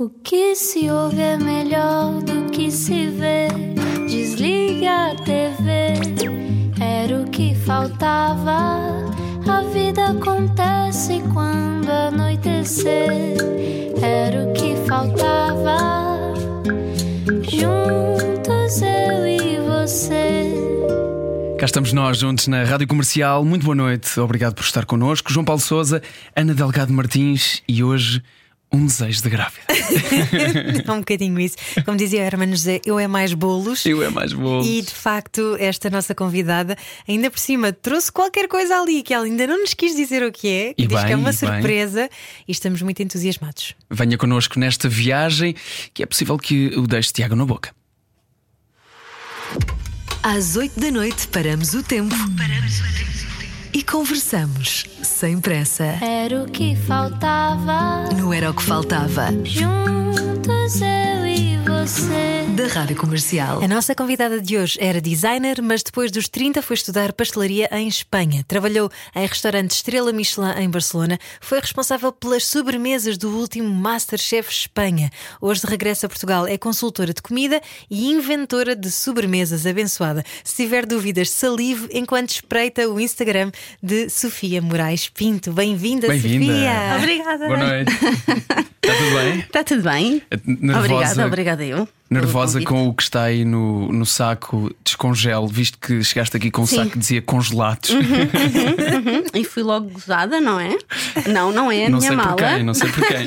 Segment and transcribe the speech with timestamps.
[0.00, 3.48] O que se ouve é melhor do que se vê.
[4.08, 5.94] Desliga a TV,
[6.80, 9.04] era o que faltava.
[9.44, 13.38] A vida acontece quando anoitecer,
[14.00, 16.32] era o que faltava.
[17.42, 20.54] Juntos eu e você.
[21.58, 23.44] Cá estamos nós juntos na Rádio Comercial.
[23.44, 25.32] Muito boa noite, obrigado por estar connosco.
[25.32, 26.00] João Paulo Souza,
[26.36, 28.22] Ana Delgado Martins e hoje
[28.72, 29.62] um desejo de grávida.
[30.86, 31.56] É um bocadinho isso.
[31.84, 33.84] Como dizia o Hermano José, eu é mais bolos.
[33.86, 34.64] Eu é mais bolo.
[34.64, 39.24] E de facto, esta nossa convidada, ainda por cima, trouxe qualquer coisa ali que ela
[39.24, 41.30] ainda não nos quis dizer o que é, que E diz que bem, é uma
[41.30, 41.38] e bem.
[41.50, 42.10] surpresa
[42.46, 43.74] e estamos muito entusiasmados.
[43.90, 45.54] Venha connosco nesta viagem
[45.94, 47.74] que é possível que o deixe de água na boca.
[50.22, 52.14] Às 8 da noite paramos o tempo.
[53.72, 55.84] E conversamos sem pressa.
[55.84, 58.08] Era o que faltava.
[58.16, 59.28] Não era o que faltava.
[59.44, 62.44] Juntos eu e você.
[62.54, 63.62] Da Rádio Comercial.
[63.62, 67.88] A nossa convidada de hoje era designer, mas depois dos 30 foi estudar pastelaria em
[67.88, 68.44] Espanha.
[68.46, 71.18] Trabalhou em restaurante Estrela Michelin em Barcelona.
[71.40, 75.10] Foi responsável pelas sobremesas do último Masterchef Espanha.
[75.40, 80.22] Hoje de regresso a Portugal é consultora de comida e inventora de sobremesas abençoada.
[80.44, 83.50] Se tiver dúvidas, salive enquanto espreita o Instagram
[83.82, 85.50] de Sofia Moraes Pinto.
[85.50, 86.52] Bem-vinda, Bem-vinda.
[86.52, 86.96] Sofia.
[86.98, 87.46] Obrigada.
[87.46, 87.92] Boa noite.
[88.88, 89.38] Está tudo bem?
[89.40, 90.22] Está tudo bem?
[90.60, 91.88] Nervosa, Obrigada, obrigada eu.
[92.10, 96.62] nervosa com o que está aí no, no saco descongelo, visto que chegaste aqui com
[96.62, 96.76] um Sim.
[96.76, 97.90] saco que dizia congelados.
[99.34, 100.76] E fui logo gozada, não é?
[101.28, 102.34] Não, não é a não minha sei mala.
[102.36, 103.18] por quem, não sei por quem.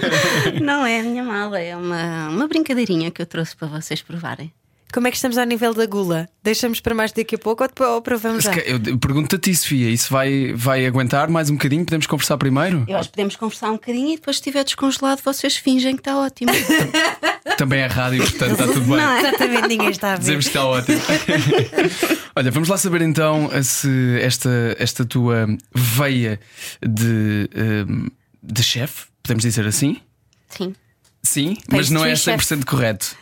[0.60, 4.52] Não é a minha mala, é uma, uma brincadeirinha que eu trouxe para vocês provarem.
[4.92, 6.28] Como é que estamos ao nível da gula?
[6.42, 8.52] Deixamos para mais daqui a pouco ou depois- ou provamos já?
[8.54, 11.84] Ca- Eu pergunto a ti, Sofia, isso vai, vai aguentar mais um bocadinho?
[11.84, 12.84] Podemos conversar primeiro?
[12.88, 16.00] Eu acho que podemos conversar um bocadinho e depois, se estiver descongelado, vocês fingem que
[16.00, 16.50] está ótimo.
[17.56, 18.96] Também é rádio, portanto está tudo bem.
[18.96, 19.18] Não?
[19.18, 20.20] Exatamente, ninguém está a ver.
[20.20, 21.00] Dizemos que está ótimo.
[22.34, 26.40] Olha, vamos lá saber então se esta, esta tua veia
[26.82, 27.48] de,
[27.88, 28.06] hum,
[28.42, 29.98] de chefe, podemos dizer assim?
[30.48, 30.74] Sim.
[31.22, 33.14] Sim, mas não é Pastry 100% correto.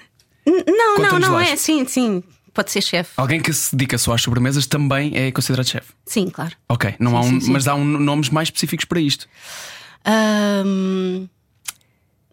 [0.66, 1.56] Não, não, não é.
[1.56, 2.22] Sim, sim.
[2.54, 3.12] Pode ser chefe.
[3.16, 5.92] Alguém que se dedica só às sobremesas também é considerado chefe.
[6.06, 6.56] Sim, claro.
[6.68, 7.52] Ok, não há Sim, um, sim, sim.
[7.52, 9.28] mas há um, nomes mais específicos para isto.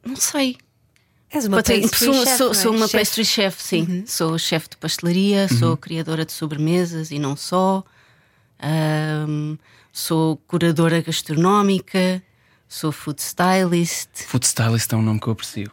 [0.06, 0.58] Não sei.
[1.32, 2.54] És uma pastry sou, chef, sou- é?
[2.54, 3.00] sou uma Chef.
[3.00, 4.04] pastry chef, sim.
[4.08, 7.84] Sou chefe de pastelaria, sou criadora de sobremesas e não só.
[9.92, 12.22] Sou curadora gastronómica,
[12.68, 14.10] sou food stylist.
[14.28, 15.72] Food stylist é um nome que eu aprecio.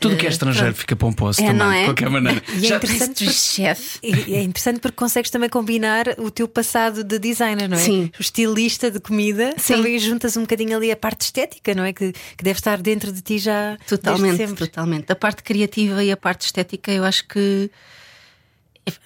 [0.00, 1.78] Tudo que é estrangeiro fica pomposo É, também, é?
[1.80, 2.42] de qualquer maneira.
[2.54, 3.98] E é Já- interessante Pastry chef.
[4.02, 7.80] E é interessante porque consegues também combinar o teu passado de designer, não é?
[7.80, 8.10] Sim.
[8.18, 9.74] O estilista de comida, Sim.
[9.74, 11.92] também juntas um bocadinho ali a parte estética, não é?
[11.92, 14.66] Que, que deve estar dentro de ti já Totalmente, sempre.
[14.66, 15.10] totalmente.
[15.12, 17.70] A parte criativa e a parte estética, eu acho que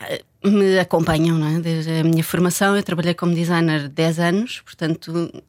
[0.01, 1.61] eh, me acompanham, não é?
[1.61, 5.43] Desde a minha formação, eu trabalhei como designer 10 anos, portanto,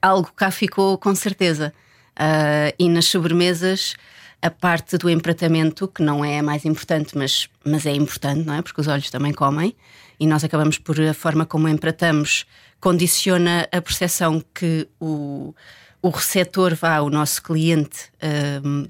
[0.00, 1.72] algo cá ficou com certeza.
[2.16, 3.94] Ah, e nas sobremesas,
[4.42, 8.54] a parte do empratamento, que não é a mais importante, mas, mas é importante, não
[8.54, 8.62] é?
[8.62, 9.74] Porque os olhos também comem,
[10.18, 12.44] e nós acabamos por a forma como empratamos
[12.80, 15.54] condiciona a percepção que o,
[16.02, 18.88] o receptor vá, o nosso cliente, ah,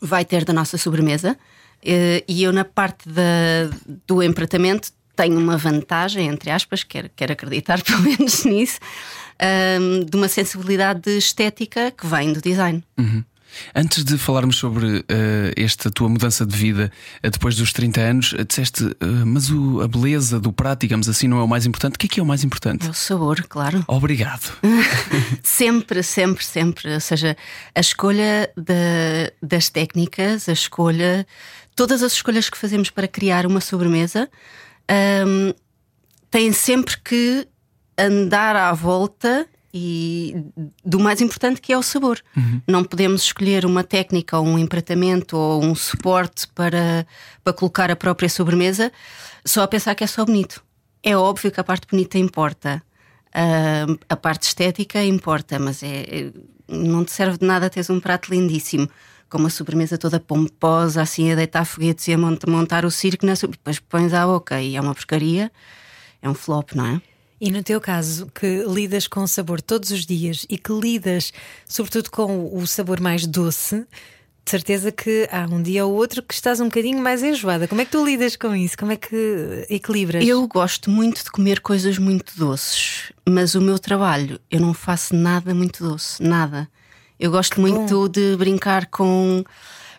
[0.00, 1.36] vai ter da nossa sobremesa.
[1.82, 3.70] Eh, E eu, na parte da-
[4.06, 8.78] do empratamento, tenho uma vantagem, entre aspas, quero, quero acreditar pelo menos nisso,
[9.40, 12.82] ahm, de uma sensibilidade estética que vem do design.
[13.74, 16.90] Antes de falarmos sobre eh, esta tua mudança de vida
[17.22, 21.08] eh, depois dos 30 anos, eh, disseste, eh, mas o- a beleza do prato, digamos
[21.08, 21.94] assim, não é o mais importante.
[21.96, 22.86] O que é que é o mais importante?
[22.86, 23.84] É o sabor, claro.
[23.88, 24.52] Obrigado.
[25.42, 26.92] Sempre, sempre, sempre.
[26.94, 27.36] Ou seja,
[27.74, 31.26] a escolha da- das técnicas, a escolha,
[31.76, 34.28] todas as escolhas que fazemos para criar uma sobremesa
[35.26, 35.52] hum,
[36.30, 37.46] têm sempre que
[37.98, 40.36] andar à volta e
[40.84, 42.20] do mais importante que é o sabor.
[42.66, 47.04] Não podemos escolher uma técnica ou um empratamento ou um suporte para,
[47.42, 48.92] para colocar a própria sobremesa
[49.44, 50.62] só a pensar que é só bonito.
[51.02, 52.80] É óbvio que a parte bonita importa.
[53.34, 56.32] Ah, a parte estética importa, mas é, é-
[56.68, 58.88] não te serve de nada teres um prato lindíssimo,
[59.28, 63.26] com uma sobremesa toda pomposa, assim a deitar foguetes e a mont- montar o circo,
[63.26, 65.50] na, depois pões à boca e é uma porcaria,
[66.22, 67.02] é um flop, não é?
[67.40, 71.32] E no teu caso, que lidas com o sabor todos os dias e que lidas
[71.66, 73.86] sobretudo com o sabor mais doce,
[74.44, 77.66] de certeza que há um dia ou outro que estás um bocadinho mais enjoada.
[77.66, 78.76] Como é que tu lidas com isso?
[78.76, 80.26] Como é que equilibras?
[80.26, 85.14] Eu gosto muito de comer coisas muito doces, mas o meu trabalho eu não faço
[85.16, 86.68] nada muito doce, nada.
[87.18, 89.44] Eu gosto muito de brincar com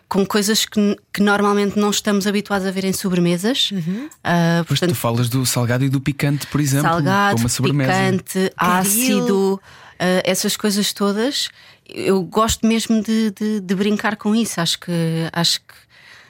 [0.08, 3.70] com coisas que, que, normalmente não estamos habituados a ver em sobremesas.
[3.72, 4.06] Uhum.
[4.06, 7.92] Uh, portanto, tu falas do salgado e do picante, por exemplo, salgado, como sobremesa.
[7.92, 11.48] picante, ácido, uh, essas coisas todas.
[11.88, 14.60] Eu gosto mesmo de, de, de, brincar com isso.
[14.60, 14.92] Acho que,
[15.32, 15.74] acho que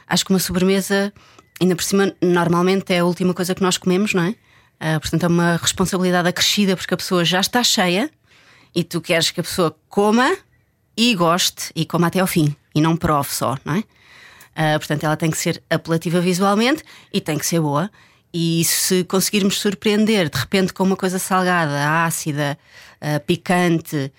[0.07, 1.13] acho que uma sobremesa,
[1.61, 4.35] ainda por cima, normalmente é a última coisa que nós comemos, não é?
[4.79, 8.11] Uh, portanto, é uma responsabilidade acrescida porque a pessoa já está cheia
[8.75, 10.37] e tu queres que a pessoa coma
[10.97, 13.79] e goste e coma até ao fim e não prove só, não é?
[13.79, 16.83] Uh, portanto, ela tem que ser apelativa visualmente
[17.13, 17.91] e tem que ser boa.
[18.33, 22.59] E se conseguirmos surpreender de repente com uma coisa salgada, ácida,
[23.01, 24.11] uh, picante,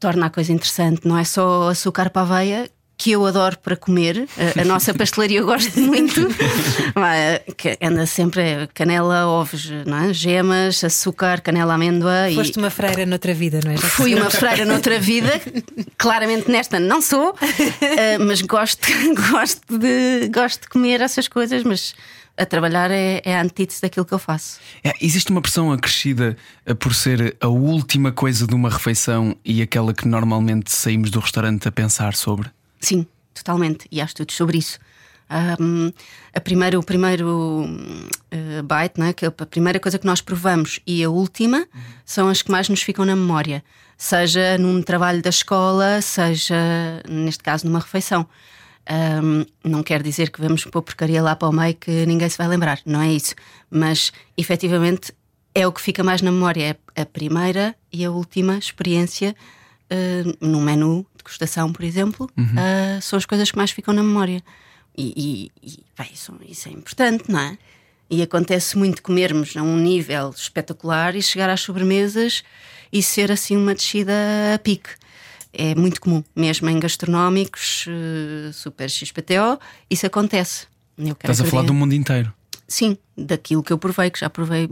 [0.00, 1.06] torna a coisa interessante.
[1.06, 4.28] Não é só açúcar para a aveia, que eu adoro para comer.
[4.56, 6.28] A, a nossa pastelaria eu gosto muito.
[7.56, 10.12] que anda sempre canela, ovos, não é?
[10.12, 12.30] gemas, açúcar, canela, amêndoa.
[12.34, 12.58] Foste e...
[12.58, 13.76] uma freira noutra vida, não é?
[13.76, 15.40] Fui uma freira noutra vida.
[15.98, 17.36] Claramente nesta não sou, uh,
[18.26, 18.86] mas gosto,
[19.30, 21.94] gosto, de, gosto de comer essas coisas, mas
[22.36, 24.58] a trabalhar é, é a antítese daquilo que eu faço.
[24.84, 29.62] É, existe uma pressão acrescida eh, por ser a última coisa de uma refeição e
[29.62, 32.50] aquela que normalmente saímos do restaurante a pensar sobre?
[32.80, 33.86] Sim, totalmente.
[33.90, 34.78] E há estudos sobre isso.
[35.60, 35.92] Um,
[36.32, 40.78] a primeira, o primeiro uh, bite, né, que é a primeira coisa que nós provamos
[40.86, 41.66] e a última uhum.
[42.04, 43.64] são as que mais nos ficam na memória,
[43.98, 48.26] seja num trabalho da escola, seja neste caso numa refeição.
[48.88, 52.38] Um, não quer dizer que vamos pôr porcaria lá para o meio que ninguém se
[52.38, 53.34] vai lembrar, não é isso.
[53.68, 55.12] Mas efetivamente
[55.52, 59.34] é o que fica mais na memória: é a primeira e a última experiência
[59.90, 62.44] uh, num menu degustação, por exemplo, uhum.
[62.44, 64.42] uh, são as coisas que mais ficam na memória.
[64.96, 67.58] E, e, e bem, isso, isso, é importante, não é?
[68.08, 72.44] E acontece muito comermos a um nível espetacular e chegar às sobremesas
[72.92, 74.12] e ser assim uma descida
[74.54, 74.90] a pique.
[75.52, 79.58] É muito comum, mesmo em gastronómicos, uh, super XPTO,
[79.90, 80.66] isso acontece.
[80.96, 82.32] Estás a falar do mundo inteiro?
[82.68, 84.68] Sim, daquilo que eu provei, que já provei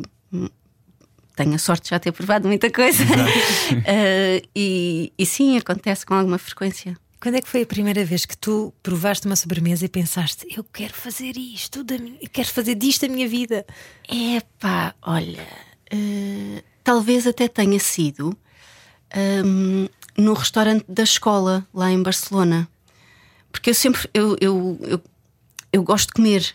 [1.35, 3.03] tenho a sorte de já ter provado muita coisa.
[3.05, 6.97] uh, e, e sim, acontece com alguma frequência.
[7.21, 10.63] Quando é que foi a primeira vez que tu provaste uma sobremesa e pensaste, eu
[10.63, 13.65] quero fazer isto, da minha, quero fazer disto a minha vida?
[14.09, 15.47] É pá, olha,
[15.93, 18.37] uh, talvez até tenha sido
[19.45, 22.69] um, no restaurante da escola, lá em Barcelona.
[23.51, 25.03] Porque eu sempre, eu, eu, eu,
[25.73, 26.55] eu gosto de comer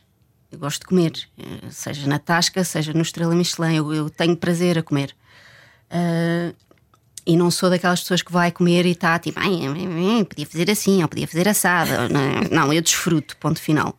[0.51, 4.35] eu gosto de comer, eh, seja na Tasca, seja no Estrela Michelin, eu, eu tenho
[4.35, 5.15] prazer a comer.
[5.91, 6.55] Uh,
[7.25, 11.01] e não sou daquelas pessoas que vai comer e está tipo, ai, podia fazer assim,
[11.01, 11.91] ou podia fazer assado.
[12.51, 13.95] Não, eu desfruto, ponto final.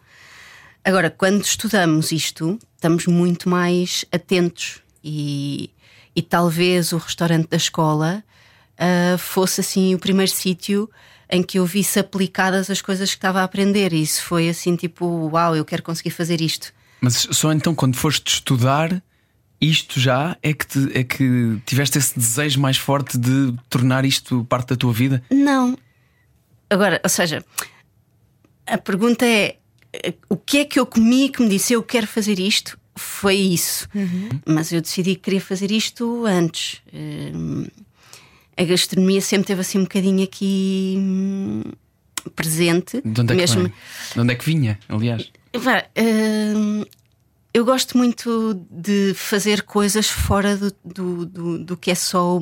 [0.84, 5.70] Agora, quando estudamos isto, estamos muito mais atentos e,
[6.16, 8.24] e talvez o restaurante da escola
[8.74, 10.90] uh, fosse assim o primeiro sítio
[11.30, 13.92] em que eu visse aplicadas as coisas que estava a aprender.
[13.92, 16.72] E isso foi assim, tipo, uau, eu quero conseguir fazer isto.
[17.00, 19.02] Mas só então, quando foste estudar,
[19.60, 24.44] isto já é que, te, é que tiveste esse desejo mais forte de tornar isto
[24.44, 25.22] parte da tua vida?
[25.30, 25.76] Não.
[26.68, 27.44] Agora, ou seja,
[28.66, 29.56] a pergunta é:
[30.28, 32.78] o que é que eu comi que me disse eu quero fazer isto?
[32.96, 33.88] Foi isso.
[33.94, 34.28] Uhum.
[34.46, 36.80] Mas eu decidi que queria fazer isto antes.
[36.92, 37.66] Hum,
[38.60, 41.62] a gastronomia sempre teve assim um bocadinho aqui hum,
[42.36, 43.00] presente.
[43.02, 43.70] De onde é mesmo.
[43.70, 45.32] Que de onde é que vinha, aliás?
[45.96, 46.84] Hum,
[47.54, 52.38] eu gosto muito de fazer coisas fora do, do, do, do, que é só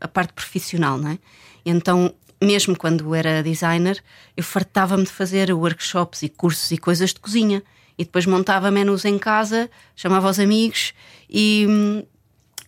[0.00, 1.18] a parte profissional, não é?
[1.64, 4.02] Então, mesmo quando era designer,
[4.34, 7.62] eu fartava-me de fazer workshops e cursos e coisas de cozinha.
[7.98, 10.94] E depois montava menus em casa, chamava os amigos
[11.28, 12.02] e hum,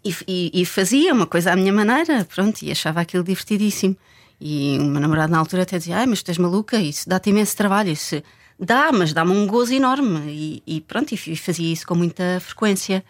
[0.05, 3.97] e, e, e, fazia uma coisa à minha maneira, pronto, e achava aquilo divertidíssimo.
[4.41, 7.31] E o meu namorado na altura até dizia: Ai, mas tu és maluca, isso dá-te
[7.31, 7.91] imenso trabalho.
[7.91, 8.21] Isso
[8.59, 10.21] dá, mas dá-me um gozo enorme.
[10.29, 13.05] E, e pronto, e fazia isso com muita frequência.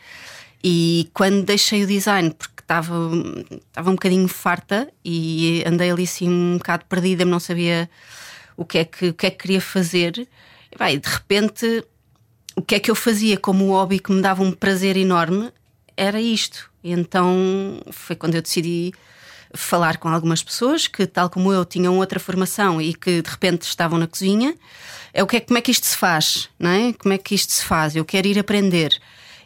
[0.63, 2.95] E quando deixei o design, porque estava,
[3.51, 7.91] estava um bocadinho farta e andei ali assim um bocado perdida, não sabia
[8.57, 11.85] o que é que, o que, é que queria fazer, e, vai, de repente
[12.57, 15.51] o que é que eu fazia como hobby que me dava um prazer enorme
[15.97, 16.71] era isto.
[16.83, 18.93] Então foi quando eu decidi
[19.55, 23.63] falar com algumas pessoas que, tal como eu, tinham outra formação e que de repente
[23.63, 24.55] estavam na cozinha.
[25.13, 26.93] É o que é, como é que isto se faz, não é?
[26.95, 27.95] Como é que isto se faz?
[27.95, 28.99] Eu quero ir aprender.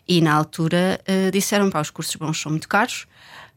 [0.06, 3.06] E na altura uh, disseram: pá, os cursos bons são muito caros.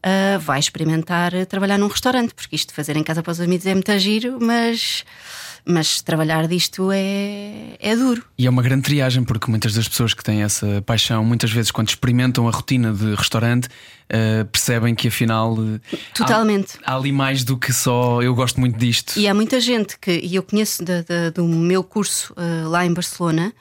[0.04, 3.40] Uh, vai experimentar uh, trabalhar num restaurante, porque isto de fazer em casa para os
[3.40, 5.04] amigos é muito giro, mas,
[5.64, 8.24] mas trabalhar disto é, é duro.
[8.38, 11.70] E é uma grande triagem, porque muitas das pessoas que têm essa paixão, muitas vezes,
[11.70, 15.56] quando experimentam a rotina de restaurante, uh, percebem que afinal.
[16.14, 16.78] Totalmente.
[16.84, 19.18] Há, há, ali mais do que só eu gosto muito disto.
[19.18, 22.84] E há muita gente que, e eu conheço de, de, do meu curso uh, lá
[22.84, 23.52] em Barcelona,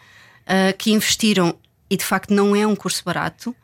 [0.45, 1.55] uh, que investiram,
[1.89, 3.55] e de facto não é um curso barato.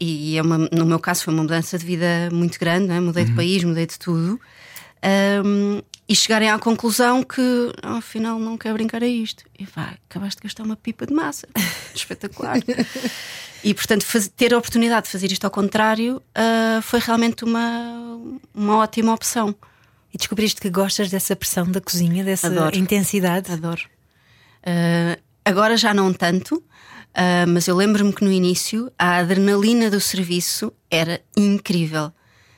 [0.00, 3.00] e é uma, no meu caso foi uma mudança de vida muito grande, é?
[3.00, 3.30] mudei uhum.
[3.30, 4.40] de país, mudei de tudo.
[5.44, 5.82] Um,
[6.12, 7.40] e chegarem à conclusão que
[7.82, 9.44] oh, afinal não quer brincar a isto.
[9.58, 11.48] E vai, acabaste de gastar uma pipa de massa.
[11.94, 12.58] Espetacular.
[13.64, 14.04] e portanto,
[14.36, 18.20] ter a oportunidade de fazer isto ao contrário uh, foi realmente uma,
[18.52, 19.54] uma ótima opção.
[20.12, 22.76] E descobriste que gostas dessa pressão da cozinha, dessa Adoro.
[22.76, 23.50] intensidade?
[23.50, 23.80] Adoro.
[24.60, 29.98] Uh, agora já não tanto, uh, mas eu lembro-me que no início a adrenalina do
[29.98, 32.12] serviço era incrível.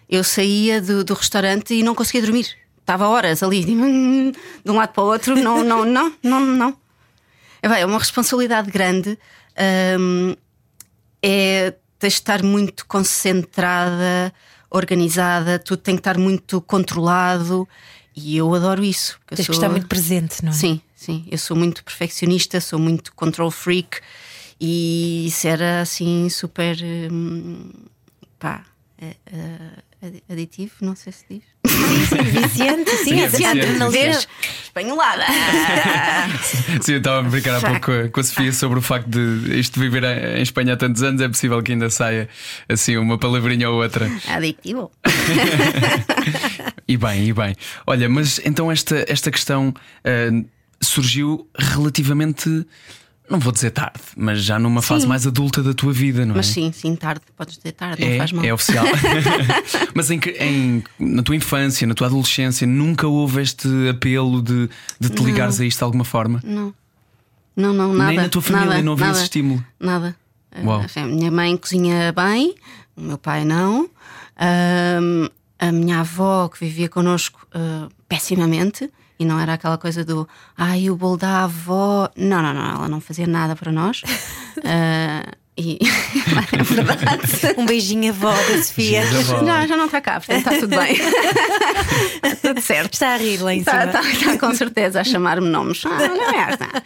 [0.09, 4.93] Eu saía do, do restaurante e não conseguia dormir estava horas ali, de um lado
[4.93, 6.77] para o outro, não, não, não, não, não.
[7.63, 9.19] É uma responsabilidade grande.
[9.99, 10.37] Um,
[11.23, 14.33] é tens de estar muito concentrada,
[14.69, 17.67] organizada, tudo tem que estar muito controlado
[18.15, 19.19] e eu adoro isso.
[19.29, 19.47] Tens sou...
[19.47, 20.55] que estar muito presente, não é?
[20.55, 21.27] Sim, sim.
[21.31, 24.01] Eu sou muito perfeccionista, sou muito control freak
[24.61, 26.77] e isso era assim super.
[27.11, 27.71] Hum,
[28.39, 28.65] pá.
[30.29, 31.43] Aditivo, não sei se diz.
[31.65, 33.67] Viciante, sim, sim viciante.
[33.79, 34.29] Não vês?
[34.65, 35.25] Espanholada.
[36.83, 39.79] sim, eu estava a brincar há pouco com a Sofia sobre o facto de isto
[39.81, 41.21] viver em Espanha há tantos anos.
[41.21, 42.29] É possível que ainda saia
[42.69, 44.11] assim uma palavrinha ou outra.
[44.29, 44.91] Adictivo.
[46.87, 47.55] e bem, e bem.
[47.87, 50.45] Olha, mas então esta, esta questão uh,
[50.81, 52.67] surgiu relativamente
[53.29, 54.89] não vou dizer tarde, mas já numa sim.
[54.89, 56.49] fase mais adulta da tua vida, não mas é?
[56.49, 58.45] Mas sim, sim, tarde, podes dizer tarde, é, não faz mal.
[58.45, 58.85] É oficial.
[59.95, 64.69] mas em, em, na tua infância, na tua adolescência, nunca houve este apelo de,
[65.01, 66.41] de te ligares a isto de alguma forma?
[66.45, 66.75] Não.
[67.57, 68.11] Não, não, nada.
[68.11, 69.65] Nem na tua família nada, não havia nada, esse estímulo?
[69.79, 70.17] Nada.
[70.63, 70.85] Uau.
[70.95, 72.55] A minha mãe cozinha bem,
[72.97, 73.89] o meu pai não.
[74.41, 75.29] Um,
[75.59, 80.91] a minha avó, que vivia connosco uh, pessimamente, e não era aquela coisa do ai,
[80.91, 82.11] o bolo da avó.
[82.17, 84.03] Não, não, não, ela não fazia nada para nós.
[84.59, 85.79] uh, e
[86.53, 87.55] é verdade.
[87.57, 89.05] Um beijinho avó da Sofia.
[89.07, 90.93] Já, já não está cá, portanto está tudo bem.
[90.95, 92.95] está tudo certo.
[92.95, 94.01] Está a rir lá em está, cima.
[94.01, 95.85] Está, está com certeza a chamar-me nomes.
[95.87, 96.83] Ah, não é esta.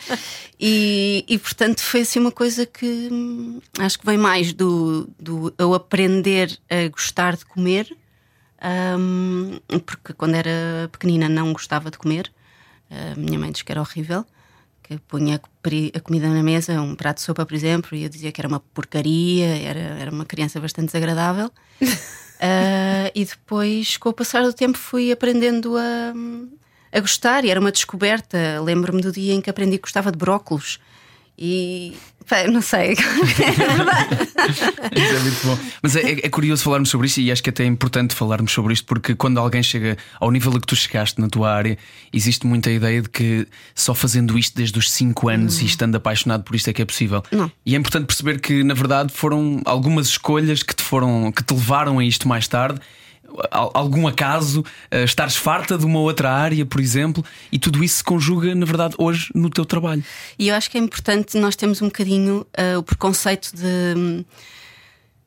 [0.60, 5.54] E, e portanto foi assim uma coisa que hum, acho que vem mais do, do
[5.56, 7.96] eu aprender a gostar de comer
[8.98, 12.30] um, porque quando era pequenina não gostava de comer.
[12.90, 14.24] A minha mãe disse que era horrível,
[14.82, 15.40] que punha
[15.94, 18.48] a comida na mesa, um prato de sopa, por exemplo, e eu dizia que era
[18.48, 21.50] uma porcaria, era, era uma criança bastante desagradável.
[21.82, 26.14] uh, e depois, com o passar do tempo, fui aprendendo a,
[26.96, 28.38] a gostar, e era uma descoberta.
[28.62, 30.80] Lembro-me do dia em que aprendi que gostava de brócolos.
[31.38, 31.96] E
[32.50, 32.94] não sei.
[34.92, 35.58] é é muito bom.
[35.82, 38.74] Mas é, é, curioso falarmos sobre isto e acho que até é importante falarmos sobre
[38.74, 41.78] isto porque quando alguém chega ao nível a que tu chegaste na tua área,
[42.12, 46.42] existe muita ideia de que só fazendo isto desde os 5 anos e estando apaixonado
[46.42, 47.22] por isto é que é possível.
[47.30, 47.50] Não.
[47.64, 51.54] E é importante perceber que, na verdade, foram algumas escolhas que te foram que te
[51.54, 52.80] levaram a isto mais tarde
[53.50, 58.04] algum acaso, uh, estares farta de uma outra área, por exemplo, e tudo isso se
[58.04, 60.02] conjuga, na verdade, hoje no teu trabalho.
[60.38, 64.24] E eu acho que é importante nós termos um bocadinho uh, o preconceito de.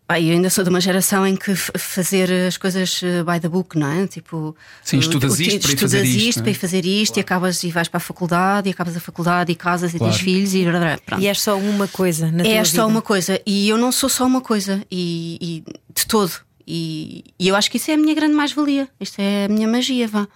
[0.08, 3.48] Ah, eu ainda sou de uma geração em que fazer as coisas eh, by the
[3.48, 4.05] book, não é?
[4.08, 4.53] Tipo,
[4.84, 7.20] Sim, estudas isto, para, estudas fazer isto, isto para ir fazer isto, claro.
[7.20, 10.12] e acabas e vais para a faculdade, e acabas a faculdade, e casas, e claro.
[10.12, 10.65] tens filhos, e
[11.05, 11.22] pronto.
[11.24, 14.25] E és só uma coisa na É só uma coisa, e eu não sou só
[14.25, 15.63] uma coisa, e, e
[15.96, 16.34] de todo.
[16.68, 18.88] E, e, eu acho que isso é a minha grande mais-valia.
[19.00, 20.27] Isto é a minha magia, vá.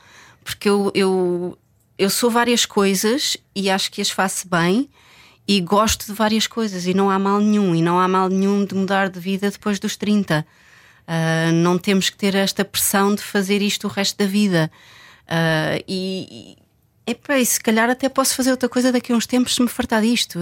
[0.43, 1.57] Porque eu, eu,
[1.97, 4.89] eu sou várias coisas e acho que as faço bem
[5.47, 7.75] e gosto de várias coisas e não há mal nenhum.
[7.75, 10.39] E não há mal nenhum de mudar de vida depois dos 30.
[10.39, 10.45] Uh,
[11.07, 14.71] ah, não temos que ter esta pressão de fazer isto o resto da vida.
[15.25, 16.57] Uh, e,
[17.07, 19.61] e, epá, e se calhar até posso fazer outra coisa daqui a uns tempos se
[19.61, 20.39] me fartar disto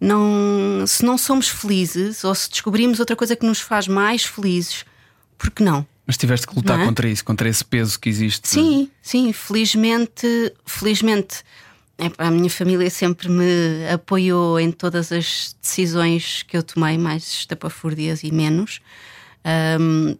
[0.00, 4.84] não, se não somos felizes ou se descobrimos outra coisa que nos faz mais felizes,
[5.38, 5.86] por que não?
[6.06, 6.84] Mas tiveste que lutar é?
[6.84, 8.46] contra isso, contra esse peso que existe.
[8.48, 11.42] Sim, sim, felizmente, felizmente
[12.18, 18.22] a minha família sempre me apoiou em todas as decisões que eu tomei, mais estapafúrdias
[18.22, 18.80] e menos.
[19.80, 20.16] Um,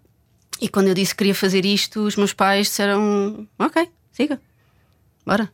[0.61, 4.41] e quando eu disse que queria fazer isto, os meus pais disseram: Ok, siga,
[5.25, 5.53] bora.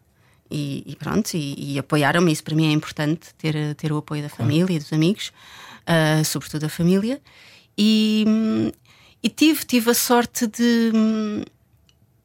[0.52, 2.30] E, e pronto, e, e apoiaram-me.
[2.30, 5.32] Isso para mim é importante, ter, ter o apoio da família e dos amigos,
[5.82, 7.20] uh, sobretudo da família.
[7.76, 8.24] E,
[9.22, 10.92] e tive, tive a sorte de.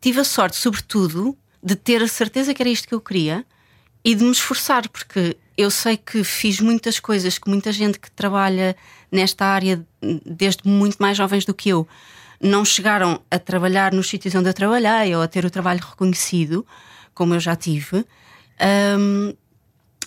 [0.02, 3.46] Tive a sorte, sobretudo, de ter a certeza que era isto que eu queria
[4.04, 8.12] e de me esforçar, porque eu sei que fiz muitas coisas que muita gente que
[8.12, 8.76] trabalha
[9.12, 9.86] nesta área
[10.26, 11.88] desde muito mais jovens do que eu
[12.40, 16.66] não chegaram a trabalhar nos sítios onde eu trabalhei ou a ter o trabalho reconhecido,
[17.18, 18.06] como eu já tive.
[19.00, 19.34] Um,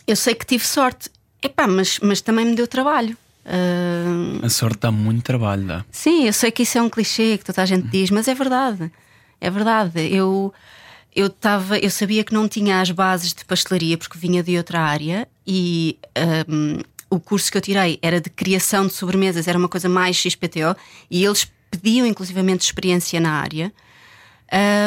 [0.07, 1.11] eu sei que tive sorte,
[1.43, 3.17] Epá, mas, mas também me deu trabalho.
[3.45, 4.45] Uh...
[4.45, 5.85] A sorte dá muito trabalho, dá.
[5.91, 8.35] Sim, eu sei que isso é um clichê que toda a gente diz, mas é
[8.35, 8.93] verdade.
[9.41, 10.15] É verdade.
[10.15, 10.53] Eu
[11.15, 14.81] eu estava, eu sabia que não tinha as bases de pastelaria porque vinha de outra
[14.81, 15.99] área e
[16.49, 16.79] um,
[17.11, 20.77] o curso que eu tirei era de criação de sobremesas, era uma coisa mais XPTO
[21.11, 23.73] e eles pediam inclusivamente experiência na área.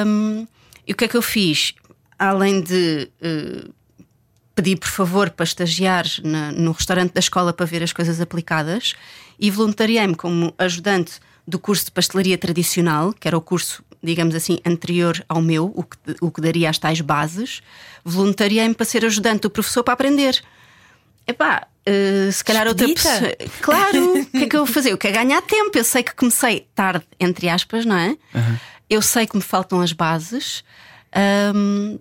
[0.06, 0.48] Um,
[0.88, 1.74] e o que é que eu fiz?
[2.17, 3.74] Além de uh,
[4.55, 8.93] pedir por favor para estagiar na, no restaurante da escola para ver as coisas aplicadas
[9.39, 14.60] e voluntariei-me como ajudante do curso de pastelaria tradicional, que era o curso, digamos assim,
[14.65, 17.62] anterior ao meu, o que, o que daria as tais bases.
[18.03, 20.41] Voluntariei-me para ser ajudante do professor para aprender.
[21.27, 23.36] Epá, uh, se calhar outra pessoa.
[23.62, 24.91] Claro, o que é que eu vou fazer?
[24.91, 25.77] Eu quero ganhar tempo.
[25.77, 28.10] Eu sei que comecei tarde, entre aspas, não é?
[28.34, 28.58] Uhum.
[28.89, 30.63] Eu sei que me faltam as bases.
[31.55, 32.00] Um,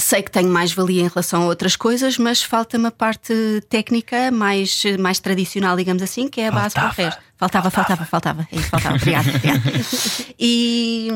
[0.00, 3.34] Sei que tenho mais valia em relação a outras coisas, mas falta-me a parte
[3.68, 6.94] técnica mais, mais tradicional, digamos assim, que é a base faltava.
[6.94, 7.22] para o resto.
[7.36, 8.48] Faltava, faltava, faltava.
[8.50, 8.96] É faltava.
[8.96, 9.62] Obrigada, obrigada.
[10.38, 11.10] E,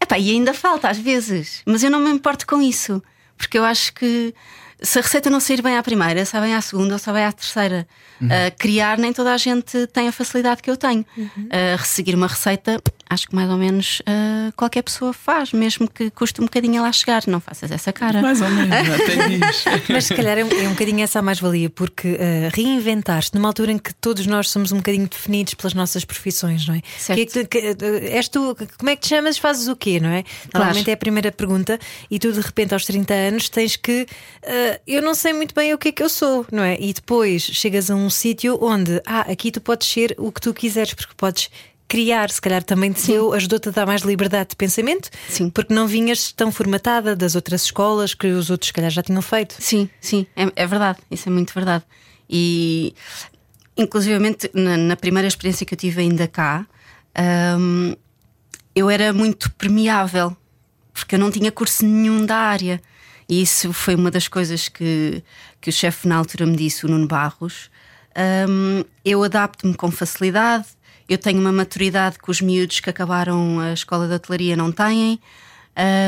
[0.00, 3.02] epá, e ainda falta às vezes, mas eu não me importo com isso,
[3.36, 4.34] porque eu acho que
[4.80, 7.24] se a receita não sair bem à primeira, sai bem à segunda ou sai bem
[7.24, 7.86] à terceira.
[8.20, 8.28] Uhum.
[8.28, 11.04] Uh, criar, nem toda a gente tem a facilidade que eu tenho.
[11.16, 11.28] Uhum.
[11.44, 16.10] Uh, resseguir uma receita, acho que mais ou menos uh, qualquer pessoa faz, mesmo que
[16.10, 17.22] custe um bocadinho a lá chegar.
[17.26, 18.20] Não faças essa cara.
[18.20, 18.72] Mais ou menos,
[19.66, 22.18] até Mas se calhar é um, é um bocadinho essa a mais-valia, porque uh,
[22.54, 26.74] reinventar-te numa altura em que todos nós somos um bocadinho definidos pelas nossas profissões, não
[26.74, 26.82] é?
[26.98, 27.18] Certo.
[27.32, 29.38] Que, que, que, és tu, como é que te chamas?
[29.38, 30.24] Fazes o quê, não é?
[30.52, 30.90] Normalmente claro.
[30.90, 31.78] é a primeira pergunta,
[32.10, 34.06] e tu de repente aos 30 anos tens que.
[34.42, 36.76] Uh, eu não sei muito bem o que é que eu sou, não é?
[36.80, 40.52] E depois chegas a um sítio onde, ah, aqui tu podes ser o que tu
[40.52, 41.50] quiseres, porque podes
[41.88, 45.50] criar, se calhar também te deu, ajudou-te a dar mais liberdade de pensamento, sim.
[45.50, 49.22] porque não vinhas tão formatada das outras escolas que os outros, se calhar, já tinham
[49.22, 49.54] feito.
[49.58, 51.84] Sim, sim, é, é verdade, isso é muito verdade.
[52.28, 52.94] E,
[53.76, 56.66] inclusivamente, na, na, primeira experiência que eu tive ainda cá,
[57.58, 57.94] hum,
[58.74, 60.36] eu era muito permeável,
[60.92, 62.80] porque eu não tinha curso nenhum da área.
[63.28, 65.22] E isso foi uma das coisas que,
[65.60, 67.70] que o chefe na altura me disse, o Nuno Barros.
[68.48, 70.66] Um, eu adapto-me com facilidade,
[71.08, 75.20] eu tenho uma maturidade que os miúdos que acabaram a escola de hotelaria não têm.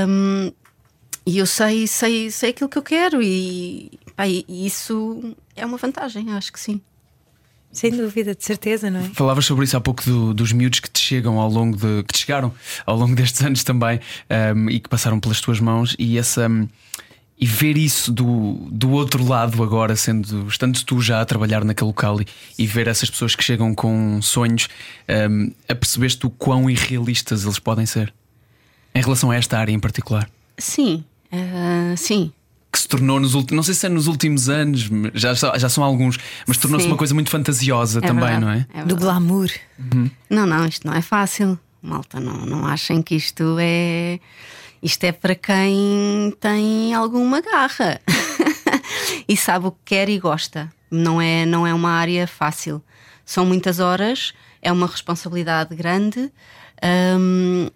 [0.09, 0.53] Um,
[1.27, 5.77] e eu sei, sei, sei aquilo que eu quero, e, pá, e isso é uma
[5.77, 6.81] vantagem, acho que sim.
[7.73, 9.11] Sem dúvida, de certeza, não é?
[9.11, 12.05] Falavas sobre isso há pouco do, dos miúdos que te chegam ao longo de.
[12.05, 12.55] que te chegaram
[12.87, 14.01] ao longo destes anos também
[14.55, 16.49] um, e que passaram pelas tuas mãos e essa.
[16.49, 16.69] Um,
[17.38, 21.88] e ver isso do, do outro lado agora, sendo estando tu já a trabalhar naquele
[21.88, 22.27] local e,
[22.59, 24.68] e ver essas pessoas que chegam com sonhos,
[25.31, 28.12] um, a perceber-te o quão irrealistas eles podem ser
[28.94, 30.29] em relação a esta área em particular.
[30.57, 32.33] Sim, uh, sim.
[32.72, 35.85] Que se tornou nos últimos, não sei se é nos últimos anos, já, já são
[35.85, 38.66] alguns, mas tornou-se uma coisa muito fantasiosa é também, verdade, não é?
[38.75, 39.51] é Do glamour.
[39.79, 40.11] Uhum.
[40.31, 41.59] Não, não, isto não é fácil.
[41.83, 44.18] Malta, não, não achem que isto é
[44.83, 48.01] isto é para quem tem alguma garra
[49.29, 50.73] e sabe o que quer e gosta.
[50.91, 52.83] Não é, não é uma área fácil.
[53.25, 56.33] São muitas horas, é uma responsabilidade grande.
[57.19, 57.69] Hum,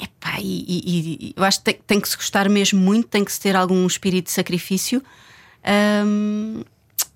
[0.00, 3.24] epá, e, e, e, eu acho que tem, tem, que se gostar mesmo muito, tem
[3.24, 5.02] que se ter algum espírito de sacrifício.
[6.06, 6.62] Hum,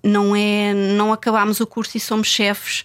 [0.03, 2.83] não é, não acabamos o curso e somos chefes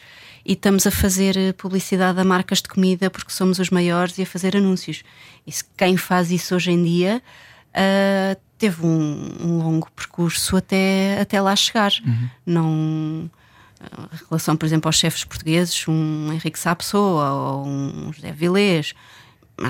[0.48, 4.22] e estamos a fazer eh, publicidade a marcas de comida porque somos os maiores e
[4.22, 5.04] a fazer anúncios.
[5.46, 7.22] E quem faz isso hoje em dia
[7.68, 11.92] uh, teve um, um, longo percurso até, até lá chegar.
[12.02, 12.28] Uhum.
[12.46, 13.30] Não.
[13.78, 18.94] A relação, por exemplo, aos chefes portugueses, um Henrique Sapessoa ou um José Vilés,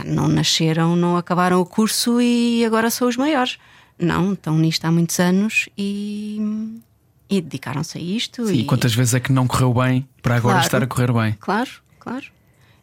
[0.06, 3.58] não nasceram, não acabaram o curso e agora são os maiores.
[3.98, 6.80] Não, estão nisto há muitos anos e,
[7.28, 8.46] e dedicaram-se a isto.
[8.46, 11.12] Sim, e quantas vezes é que não correu bem para agora claro, estar a correr
[11.12, 11.36] bem?
[11.40, 12.26] Claro, claro.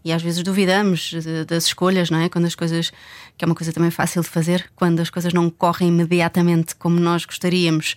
[0.04, 1.14] E às vezes duvidamos
[1.48, 2.30] das escolhas, não é?
[2.30, 2.92] Quando as coisas,
[3.36, 7.00] que é uma coisa também fácil de fazer, quando as coisas não correm imediatamente como
[7.00, 7.96] nós gostaríamos.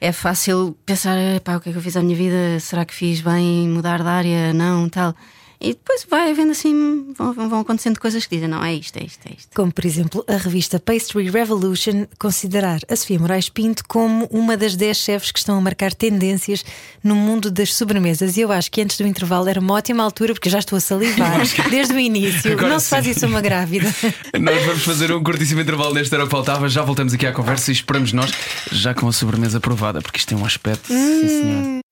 [0.00, 2.58] É fácil pensar, pá, o que é que eu fiz à minha vida?
[2.60, 4.54] Será que fiz bem mudar de área?
[4.54, 5.14] Não, tal.
[5.60, 9.04] E depois vai havendo assim, vão, vão acontecendo coisas que dizem: não, é isto, é
[9.04, 9.48] isto, é isto.
[9.54, 14.76] Como, por exemplo, a revista Pastry Revolution considerar a Sofia Moraes Pinto como uma das
[14.76, 16.64] 10 chefes que estão a marcar tendências
[17.02, 18.36] no mundo das sobremesas.
[18.36, 20.80] E eu acho que antes do intervalo era uma ótima altura, porque já estou a
[20.80, 21.40] salivar
[21.70, 22.52] desde o início.
[22.52, 23.12] Agora não se faz sim.
[23.12, 23.92] isso a uma grávida.
[24.38, 26.68] Nós vamos fazer um curtíssimo intervalo neste Era o que Faltava.
[26.68, 28.32] Já voltamos aqui à conversa e esperamos nós,
[28.72, 30.88] já com a sobremesa aprovada, porque isto tem um aspecto.
[30.88, 31.83] Sim, senhor.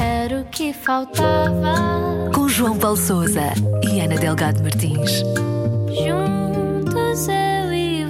[0.00, 2.30] Era o que faltava.
[2.34, 5.22] Com João Paulo Souza e Ana Delgado Martins.
[5.88, 7.55] Juntos e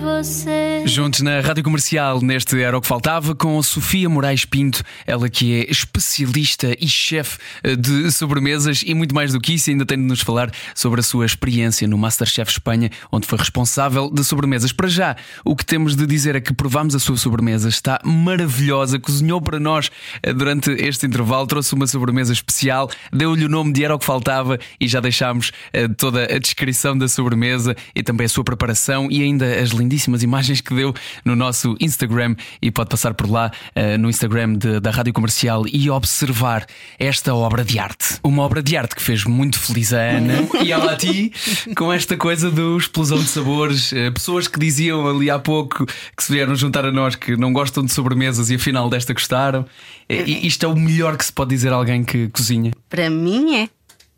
[0.06, 0.84] você.
[0.86, 5.28] Juntos na Rádio Comercial, neste Era o que Faltava, com a Sofia Moraes Pinto, ela
[5.28, 9.84] que é especialista e chefe eh, de sobremesas e muito mais do que isso, ainda
[9.84, 14.22] tem de nos falar sobre a sua experiência no Masterchef Espanha, onde foi responsável de
[14.22, 14.70] sobremesas.
[14.70, 19.00] Para já, o que temos de dizer é que provámos a sua sobremesa, está maravilhosa,
[19.00, 19.90] cozinhou para nós
[20.22, 24.06] eh, durante este intervalo, trouxe uma sobremesa especial, deu-lhe o nome de Era o que
[24.06, 29.08] Faltava e já deixámos eh, toda a descrição da sobremesa e também a sua preparação
[29.10, 33.50] e ainda as lindíssimas imagens que deu no nosso Instagram e pode passar por lá
[33.74, 36.66] eh, no Instagram de- da Rádio Comercial e observar
[36.98, 38.18] esta obra de arte.
[38.22, 41.32] Uma obra de arte que fez muito feliz a Ana e ela a ti
[41.76, 43.92] com esta coisa do explosão de sabores.
[43.92, 47.52] Eh, pessoas que diziam ali há pouco que se vieram juntar a nós que não
[47.52, 49.66] gostam de sobremesas e afinal desta gostaram.
[50.08, 52.72] Isto é o melhor que se pode dizer a alguém que cozinha.
[52.88, 53.68] Para mim é.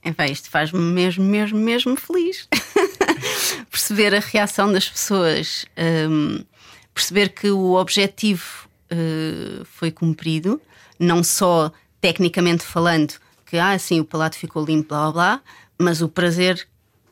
[0.05, 2.47] Epá, isto faz-me mesmo, mesmo, mesmo feliz.
[3.71, 5.67] perceber a reação das pessoas,
[6.09, 6.45] hum,
[6.95, 10.61] perceber que o objetivo uh, foi cumprido,
[10.99, 13.15] não só tecnicamente falando,
[13.47, 15.41] que ah, sim, o palato ficou limpo, blá blá blá,
[15.79, 16.67] mas o prazer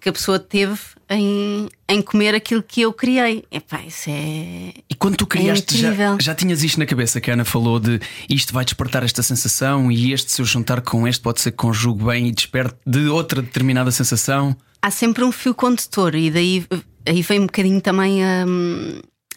[0.07, 0.79] que a pessoa teve
[1.11, 3.45] em, em comer aquilo que eu criei.
[3.51, 4.73] Epá, isso é.
[4.89, 6.17] E quando tu criaste, já, incrível.
[6.21, 7.99] já tinhas isto na cabeça que a Ana falou de
[8.31, 11.57] isto vai despertar esta sensação e este, se eu juntar com este, pode ser que
[11.57, 14.57] conjugue bem e desperte de outra determinada sensação.
[14.81, 16.65] há sempre um fio condutor e daí
[17.05, 18.45] aí vem um bocadinho também a,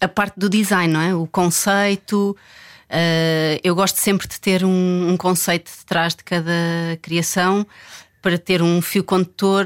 [0.01, 1.15] a parte do design, não é?
[1.15, 2.38] O conceito.
[2.91, 6.51] Uh, eu gosto sempre de ter um, um conceito detrás de cada
[7.01, 7.65] criação
[8.21, 9.65] para ter um fio condutor.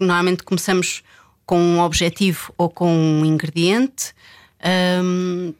[0.00, 1.02] Normalmente começamos
[1.46, 4.14] com um objetivo ou com um ingrediente.
[5.02, 5.54] Um,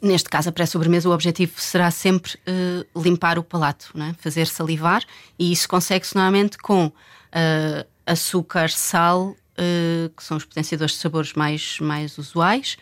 [0.00, 4.14] Neste caso, a pré-sobremesa, o objetivo será sempre eh, limpar o palato, é?
[4.14, 5.02] fazer salivar,
[5.38, 6.92] e isso consegue-se normalmente com
[7.32, 12.76] eh, açúcar, sal, eh, que são os potenciadores de sabores mais, mais usuais.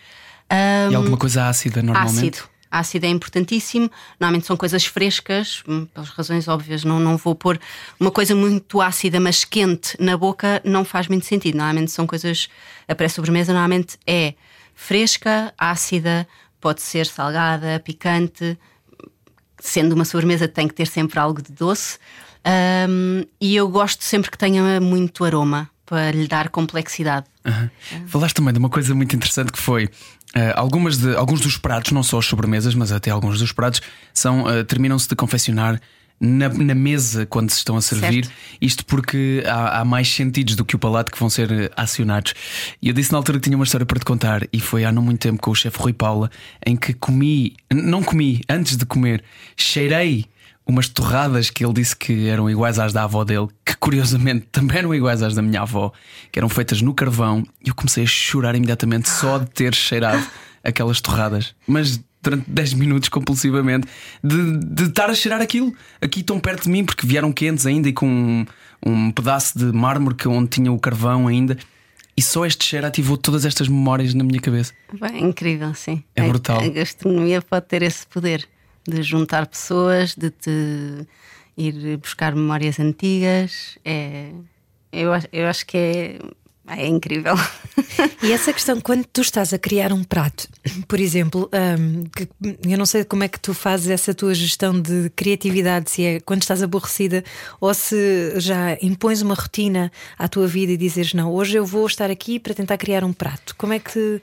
[0.91, 2.41] E alguma coisa ácida normalmente.
[2.41, 2.49] Ácido.
[2.71, 3.91] Ácido é importantíssimo.
[4.19, 6.85] Normalmente são coisas frescas, hum, pelas razões óbvias.
[6.85, 7.59] Não, não vou pôr
[7.99, 11.57] uma coisa muito ácida, mas quente na boca, não faz muito sentido.
[11.57, 12.49] Normalmente são coisas.
[12.87, 14.35] A pré-sobremesa normalmente é
[14.75, 16.27] fresca, ácida,
[16.61, 18.59] pode ser salgada, picante.
[19.61, 21.99] Sendo uma sobremesa, tem que ter sempre algo de doce.
[22.89, 27.27] Hum, e eu gosto sempre que tenha muito aroma para lhe dar complexidade.
[28.07, 29.89] Falaste também de uma coisa muito interessante que foi
[30.35, 33.81] eh, algumas de, alguns dos pratos, não só as sobremesas, mas até alguns dos pratos,
[34.13, 35.81] são eh, terminam-se de confeccionar
[36.21, 38.25] na, na mesa quando se estão a servir.
[38.25, 38.39] Certo.
[38.61, 42.35] Isto porque há, há mais sentidos do que o palato que vão ser eh, acionados.
[42.83, 44.93] E eu disse na altura que tinha uma história para te contar, e foi há
[44.93, 46.31] não muito tempo com o chefe Rui Paula,
[46.65, 49.23] em que comi, não comi, antes de comer,
[49.57, 50.27] cheirei
[50.69, 54.79] umas torradas que ele disse que eram iguais às da avó dele, que curiosamente também
[54.79, 55.91] eram iguais às da minha avó,
[56.31, 60.25] que eram feitas no carvão, e eu comecei a chorar imediatamente só de ter cheirado
[60.63, 61.55] aquelas torradas.
[61.67, 63.89] Mas durante 10 minutos compulsivamente,
[64.23, 67.89] de, de estar a cheirar aquilo aqui tão perto de mim, porque vieram quentes ainda
[67.89, 68.47] e com um,
[68.85, 71.57] um pedaço de mármore que onde tinha o carvão ainda.
[72.17, 74.73] E só este cheiro ativou todas estas memórias na minha cabeça.
[75.01, 76.03] Bem, incrível, sim.
[76.17, 76.61] É brutal.
[76.61, 78.49] A gastronomia pode ter esse poder
[78.89, 81.07] de juntar pessoas, de te
[81.57, 83.79] ir buscar memórias antigas.
[83.85, 84.31] É,
[84.93, 86.19] eu, acho- eu acho que é,
[86.69, 87.35] é incrível.
[88.23, 90.49] E essa questão, quando tu estás a criar um prato,
[90.87, 92.29] por exemplo, hum, que-
[92.71, 96.21] eu não sei como é que tu fazes essa tua gestão de criatividade, se é
[96.21, 97.25] quando estás aborrecida
[97.61, 101.87] ou se já impões uma rotina à tua vida e dizes, não, hoje eu vou
[101.87, 103.55] estar aqui para tentar criar um prato.
[103.57, 104.21] Como é que.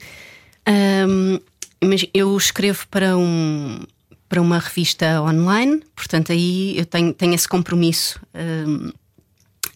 [0.68, 1.38] Hum,
[1.84, 3.80] mas eu escrevo para um
[4.28, 8.92] para uma revista online, portanto aí eu tenho, tenho esse compromisso hum,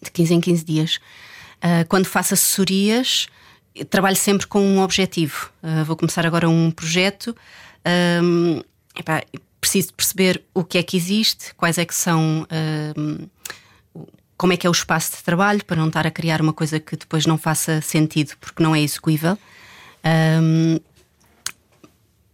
[0.03, 0.99] de 15 em 15 dias.
[1.61, 3.27] Ah, quando faço assessorias,
[3.89, 5.51] trabalho sempre com um objetivo.
[5.61, 7.35] Ah, vou começar agora um projeto.
[8.23, 8.61] hum,
[8.97, 9.23] epá,
[9.59, 12.47] preciso perceber o que é que existe, quais é que são.
[12.97, 13.27] hum,
[14.37, 16.79] como é que é o espaço de trabalho para não estar a criar uma coisa
[16.79, 19.37] que depois não faça sentido porque não é execuível.
[20.03, 20.79] Hum,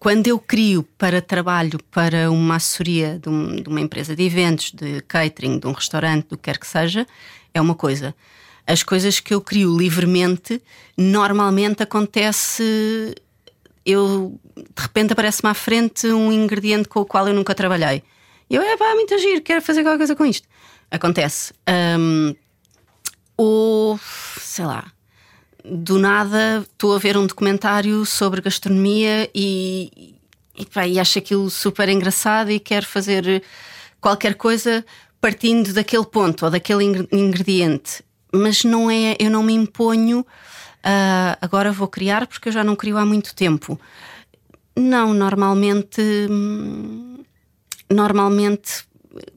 [0.07, 4.71] quando eu crio para trabalho para uma assessoria de, um, de, uma empresa de eventos,
[4.71, 7.05] de catering, de um restaurante, do que quer que seja,
[7.53, 8.15] é uma coisa.
[8.65, 10.61] As coisas que eu crio livremente,
[10.95, 13.13] normalmente acontece.
[13.85, 18.01] Eu de repente aparece-me à frente um ingrediente com o qual eu nunca trabalhei.
[18.49, 20.47] Eu, é pá, muito agir, quero fazer qualquer coisa com isto.
[20.89, 21.53] Acontece.
[21.99, 22.33] Um,
[23.35, 23.99] ou,
[24.39, 24.89] sei lá,
[25.69, 30.15] do nada estou a ver um documentário sobre gastronomia e,
[30.57, 33.43] e, pá, e acho aquilo super engraçado e quero fazer
[33.99, 34.85] qualquer coisa
[35.19, 38.03] partindo daquele ponto ou daquele ingrediente.
[38.33, 42.75] Mas não é, eu não me imponho uh, agora vou criar porque eu já não
[42.75, 43.79] crio há muito tempo.
[44.75, 46.01] Não, normalmente.
[47.89, 48.85] Normalmente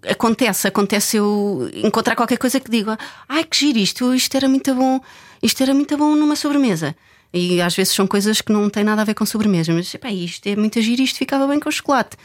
[0.09, 4.75] acontece, acontece eu encontrar qualquer coisa que diga, ai que giro isto, isto era muito
[4.75, 5.01] bom,
[5.43, 6.95] isto era muito bom numa sobremesa.
[7.33, 10.11] E às vezes são coisas que não têm nada a ver com sobremesa, mas epá,
[10.11, 12.17] isto é muito giro, isto ficava bem com chocolate.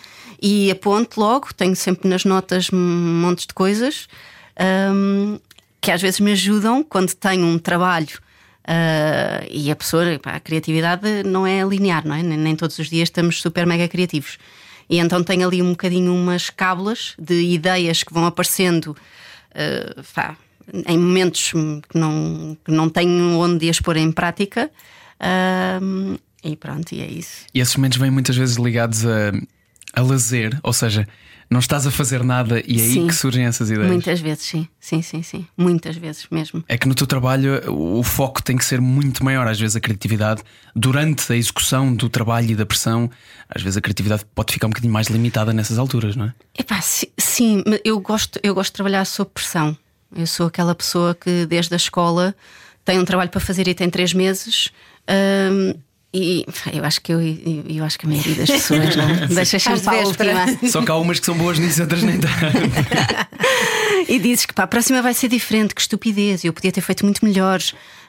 [0.42, 4.08] E aponto logo, tenho sempre nas notas montes de coisas
[4.92, 5.40] um,
[5.80, 8.20] que às vezes me ajudam quando tenho um trabalho.
[8.68, 12.24] Uh, e a pessoa, epá, a criatividade não é linear, não é?
[12.24, 14.40] Nem, todos os dias estamos super mega criativos.
[14.90, 20.36] E então tenho ali um bocadinho umas cábulas de ideias que vão aparecendo uh, pá,
[20.88, 24.70] em momentos que não, que não tenho onde as pôr em prática.
[25.20, 27.46] Uh, e pronto, e é isso.
[27.54, 29.32] E esses momentos vêm muitas vezes ligados a,
[29.94, 31.08] a lazer, ou seja,
[31.50, 33.88] não estás a fazer nada e é sim, aí que surgem essas ideias.
[33.88, 34.68] Muitas vezes, sim.
[34.80, 35.48] Sim, sim, sim.
[35.58, 36.64] Muitas vezes mesmo.
[36.68, 39.48] É que no teu trabalho o foco tem que ser muito maior.
[39.48, 40.42] Às vezes a criatividade,
[40.76, 43.10] durante a execução do trabalho e da pressão,
[43.50, 46.34] às vezes a criatividade pode ficar um bocadinho mais limitada nessas alturas, não é?
[46.58, 49.78] Epá, sim, eu gosto, eu gosto de trabalhar sob pressão.
[50.16, 52.36] Eu sou aquela pessoa que desde a escola
[52.84, 54.72] tem um trabalho para fazer e tem três meses.
[55.10, 55.74] Hum,
[56.18, 59.28] e eu acho que eu, eu, eu, acho que a maioria das pessoas não é?
[59.28, 60.70] deixa sempre para a última.
[60.70, 62.34] Só que há umas que são boas nisso, outras nem tanto.
[64.08, 67.04] e dizes que pá, a próxima vai ser diferente, que estupidez, eu podia ter feito
[67.04, 67.60] muito melhor.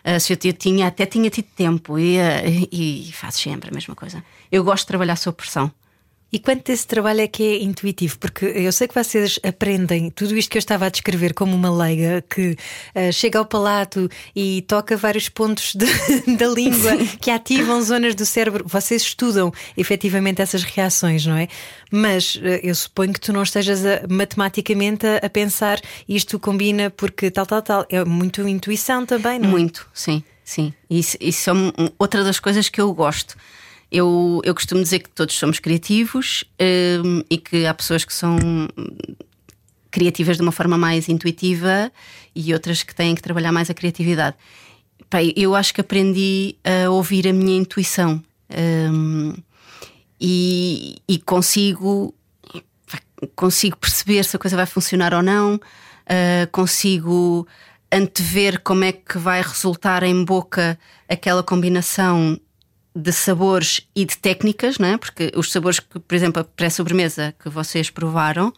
[0.05, 3.71] Uh, se eu, eu, tinha, até tinha tido tempo e, uh, e, e faço sempre
[3.71, 4.23] a mesma coisa.
[4.53, 5.73] Eu gosto de trabalhar sob pressão.
[6.37, 8.19] E quanto desse trabalho é que é intuitivo?
[8.19, 11.75] Porque eu sei que vocês aprendem tudo isto que eu estava a descrever como uma
[11.75, 12.59] leiga que
[12.95, 15.87] uh, chega ao palato e toca vários pontos de,
[16.37, 18.67] da língua que ativam zonas do cérebro.
[18.69, 21.49] Vocês estudam efetivamente essas reações, não é?
[21.91, 26.91] Mas uh, eu suponho que tu não estejas a, matematicamente a, a, pensar isto combina
[26.91, 27.87] porque tal, tal, tal.
[27.89, 29.53] É muito intuição também, não é?
[29.53, 30.75] Muito, sim, sim.
[30.91, 31.55] Isso, isso é
[31.99, 33.39] outra das coisas que eu gosto.
[33.91, 36.45] Eu, eu costumo dizer que todos somos criativos
[37.05, 38.37] um, e que há pessoas que são
[39.91, 41.91] criativas de uma forma mais intuitiva
[42.35, 44.37] e outras que têm que trabalhar mais a criatividade.
[45.35, 48.23] eu acho que aprendi a ouvir a minha intuição
[48.93, 49.35] um,
[50.21, 52.15] e, e, consigo
[53.35, 57.47] consigo perceber se a coisa vai funcionar ou não, uh, consigo
[57.91, 62.39] antever como é que vai resultar em boca aquela combinação
[62.97, 64.97] de sabores e de técnicas, não é?
[64.97, 68.51] porque os sabores que, por exemplo, a pré-sobremesa que vocês provaram,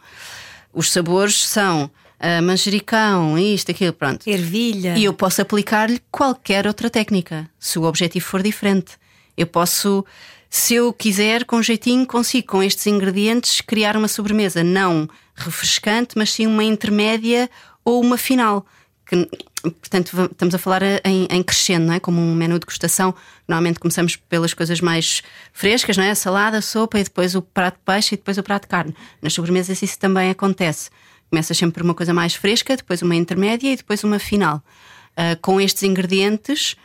[0.73, 4.25] os sabores são uh, manjericão, isto, aquilo, pronto.
[4.25, 4.97] Ervilha.
[4.97, 8.93] E eu posso aplicar-lhe qualquer outra técnica, se o objetivo for diferente.
[9.35, 10.05] Eu posso,
[10.49, 16.31] se eu quiser, com jeitinho, consigo, com estes ingredientes, criar uma sobremesa não refrescante, mas
[16.31, 17.49] sim uma intermédia
[17.83, 18.65] ou uma final
[19.05, 19.27] que,
[19.61, 21.99] portanto, estamos a falar em, em crescendo, não é?
[21.99, 23.13] Como um menu de degustação.
[23.47, 26.11] Normalmente começamos pelas coisas mais frescas, não é?
[26.11, 28.69] A salada, a sopa e depois o prato de peixe e depois o prato de
[28.69, 28.95] carne.
[29.21, 30.89] Nas sobremesas isso também acontece.
[31.29, 34.63] Começa sempre por uma coisa mais fresca, depois uma intermédia e depois uma final.
[35.11, 36.75] Uh, com estes ingredientes,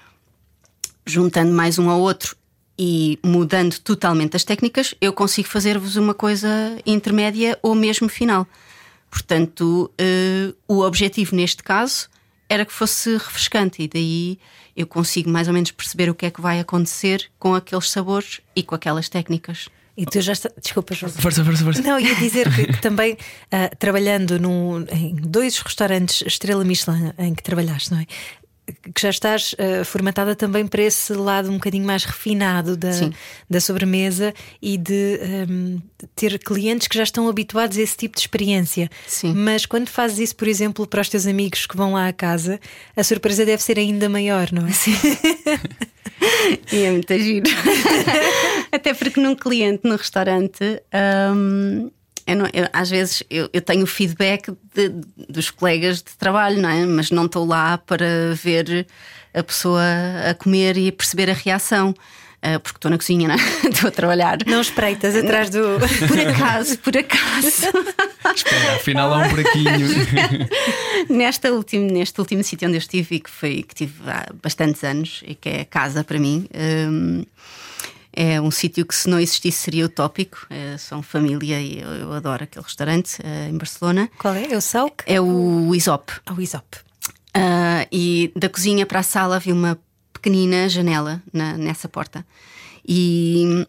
[1.06, 2.36] juntando mais um ao outro
[2.78, 6.48] e mudando totalmente as técnicas, eu consigo fazer-vos uma coisa
[6.84, 8.46] intermédia ou mesmo final.
[9.10, 12.08] Portanto, uh, o objetivo neste caso
[12.48, 14.38] era que fosse refrescante e daí
[14.76, 18.40] eu consigo mais ou menos perceber o que é que vai acontecer com aqueles sabores
[18.54, 19.68] e com aquelas técnicas.
[19.96, 20.50] E tu já está...
[20.60, 21.12] Desculpa, João.
[21.12, 21.82] Força, força, força.
[21.82, 27.32] Não, ia dizer que, que também uh, trabalhando num, em dois restaurantes Estrela Michelin em
[27.32, 28.06] que trabalhaste, não é?
[28.94, 32.90] Que já estás uh, formatada também para esse lado um bocadinho mais refinado da,
[33.48, 35.82] da sobremesa e de um, ehm,
[36.16, 38.90] ter clientes que já estão habituados a esse tipo de experiência.
[39.06, 39.34] Sim.
[39.34, 42.58] Mas quando fazes isso, por exemplo, para os teus amigos que vão lá à casa,
[42.96, 44.72] a surpresa deve ser ainda maior, não é?
[44.72, 44.96] Sim.
[46.72, 47.50] e é muito giro.
[48.72, 50.82] Até porque num cliente no restaurante.
[51.34, 51.90] Um
[52.26, 54.88] eu não, eu, às vezes eu, eu tenho feedback de,
[55.28, 56.86] dos colegas de trabalho, não é?
[56.86, 58.86] Mas não estou lá para ver
[59.32, 59.82] a pessoa
[60.30, 61.94] a comer e perceber a reação.
[62.44, 63.36] Uh, porque estou na cozinha, né?
[63.64, 64.36] estou a trabalhar.
[64.46, 65.78] Não espreitas atrás do.
[66.06, 67.72] Por acaso, por acaso.
[68.36, 69.88] Espera, afinal há um buraquinho.
[71.08, 74.84] Nesta último, neste último sítio onde eu estive e que, foi, que tive há bastantes
[74.84, 76.46] anos e que é casa para mim.
[76.54, 77.24] Um,
[78.16, 80.46] é um sítio que, se não existisse, seria utópico.
[80.48, 84.08] É, são família e eu, eu adoro aquele restaurante uh, em Barcelona.
[84.18, 84.52] Qual é?
[84.52, 85.02] É o Sauk?
[85.06, 86.12] É o Isop.
[86.24, 86.78] Ah, o Isop.
[87.36, 89.78] Uh, e da cozinha para a sala havia uma
[90.12, 92.24] pequenina janela na, nessa porta.
[92.86, 93.66] E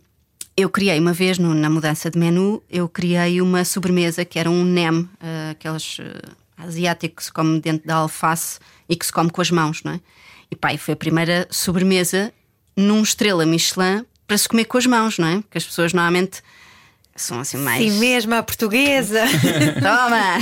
[0.56, 4.50] eu criei uma vez no, na mudança de menu, eu criei uma sobremesa que era
[4.50, 5.10] um nem, uh,
[5.52, 6.04] aqueles uh,
[6.58, 9.94] asiáticos que se come dentro da alface e que se come com as mãos, não
[9.94, 10.00] é?
[10.52, 12.32] E pá, foi a primeira sobremesa
[12.78, 15.42] num estrela Michelin para se comer com as mãos, não é?
[15.42, 16.42] Porque as pessoas normalmente
[17.16, 17.82] são assim mais.
[17.82, 19.22] Sim, mesmo a portuguesa.
[19.80, 20.38] Toma!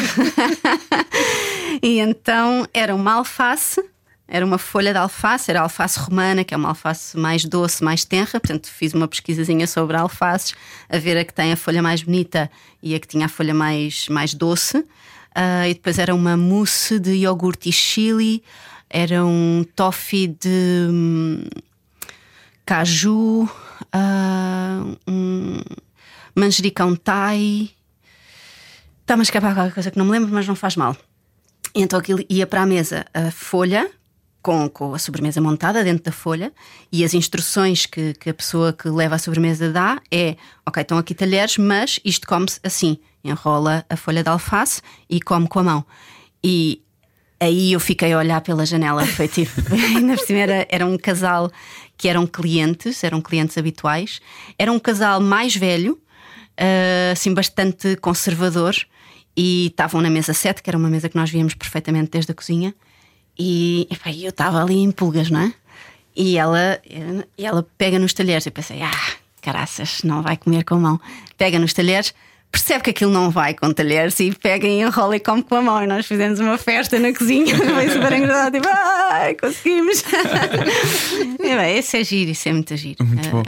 [1.82, 3.84] e então era uma alface
[4.28, 7.84] era uma folha de alface, era a alface romana, que é uma alface mais doce,
[7.84, 8.40] mais tenra.
[8.40, 10.56] Portanto, fiz uma pesquisazinha sobre alfaces,
[10.90, 12.50] a ver a que tem a folha mais bonita
[12.82, 14.78] e a que tinha a folha mais, mais doce.
[14.78, 18.44] Uh, e depois era uma mousse de iogurte e chili,
[18.90, 21.44] era um toffee de hum,
[22.66, 25.60] caju, uh, um
[26.36, 27.70] manjericão thai.
[29.02, 30.96] Está-me a escapar qualquer coisa que não me lembro, mas não faz mal.
[31.76, 33.90] Então aquilo ia para a mesa a folha,
[34.44, 36.52] com, com a sobremesa montada dentro da folha
[36.92, 40.98] e as instruções que, que a pessoa que leva a sobremesa dá é: ok, estão
[40.98, 42.98] aqui talheres, mas isto come-se assim.
[43.24, 45.86] Enrola a folha de alface e come com a mão.
[46.44, 46.84] E
[47.40, 49.06] aí eu fiquei a olhar pela janela.
[49.06, 51.50] Foi tipo, ainda por cima era, era um casal
[51.98, 54.20] que eram clientes, eram clientes habituais.
[54.58, 58.76] Era um casal mais velho, uh, assim, bastante conservador.
[59.36, 62.36] E estavam na mesa 7, que era uma mesa que nós víamos perfeitamente desde a
[62.36, 62.74] cozinha.
[63.38, 63.88] E
[64.22, 65.54] eu estava ali em pulgas, não é?
[66.16, 66.80] E ela,
[67.38, 68.46] ela pega nos talheres.
[68.46, 71.02] Eu pensei, ah, caraças, não vai comer com a mão.
[71.38, 72.14] Pega nos talheres,
[72.54, 75.62] percebe que aquilo não vai com talheres e pega e enrola e come com a
[75.62, 75.84] mão.
[75.84, 78.54] E nós fizemos uma festa na cozinha, foi super engraçado.
[78.54, 80.04] Tipo, ah, conseguimos.
[81.44, 83.04] e, bem, esse é giro, isso é muito giro.
[83.04, 83.44] Muito bom.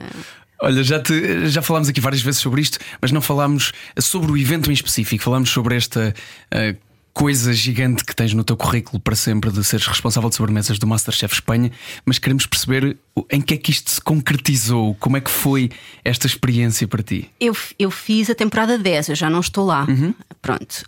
[0.61, 4.37] Olha, já, te, já falámos aqui várias vezes sobre isto, mas não falámos sobre o
[4.37, 5.23] evento em específico.
[5.23, 6.13] Falámos sobre esta
[6.53, 6.84] uh,
[7.15, 10.85] coisa gigante que tens no teu currículo para sempre de seres responsável de sobremesas do
[10.85, 11.71] Masterchef Espanha,
[12.05, 12.97] mas queremos perceber
[13.31, 15.71] em que é que isto se concretizou, como é que foi
[16.03, 17.31] esta experiência para ti?
[17.39, 19.85] Eu, eu fiz a temporada 10, eu já não estou lá.
[19.87, 20.13] Uhum.
[20.41, 20.83] Pronto.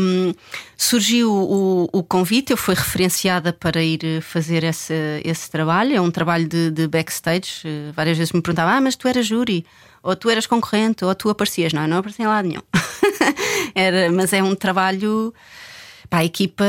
[0.00, 0.32] Um,
[0.76, 5.96] surgiu o, o, convite, eu fui referenciada para ir fazer esse, esse trabalho.
[5.96, 7.62] É um trabalho de, de backstage.
[7.94, 9.66] Várias vezes me perguntavam: Ah, mas tu eras júri,
[10.02, 11.72] ou tu eras concorrente, ou tu aparecias.
[11.72, 12.62] Não, eu não aparecia em lado nenhum.
[13.74, 15.32] Era, mas é um trabalho
[16.14, 16.64] Pá, a equipa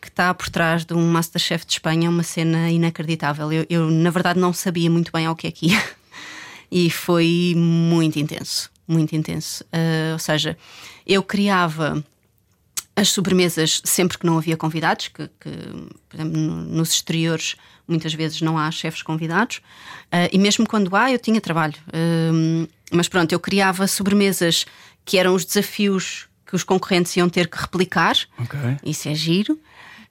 [0.00, 3.52] que está por trás de um Masterchef de Espanha é uma cena inacreditável.
[3.52, 5.82] Eu, eu, na verdade, não sabia muito bem ao que é que ia.
[6.70, 8.70] E foi muito intenso.
[8.86, 9.64] Muito intenso.
[9.64, 10.54] Uh, ou seja,
[11.06, 12.04] eu criava
[12.94, 15.50] as sobremesas sempre que não havia convidados, que, que
[16.06, 19.62] por exemplo, nos exteriores muitas vezes não há chefes convidados,
[20.12, 21.76] uh, e mesmo quando há, eu tinha trabalho.
[21.88, 24.66] Uh, mas pronto, eu criava sobremesas
[25.06, 28.16] que eram os desafios que os concorrentes iam ter que replicar.
[28.38, 28.78] Okay.
[28.82, 29.58] Isso é giro.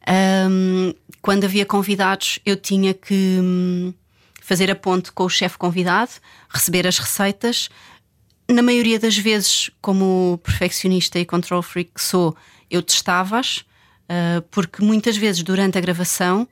[0.08, 3.94] Um, quando havia convidados, eu tinha que hum,
[4.42, 6.12] fazer a ponte com o chefe convidado,
[6.48, 7.70] receber as receitas.
[8.48, 12.38] Na maioria das vezes, como perfeccionista e control freak que sou,
[12.70, 16.48] eu testava-as, uh, porque muitas vezes durante a gravação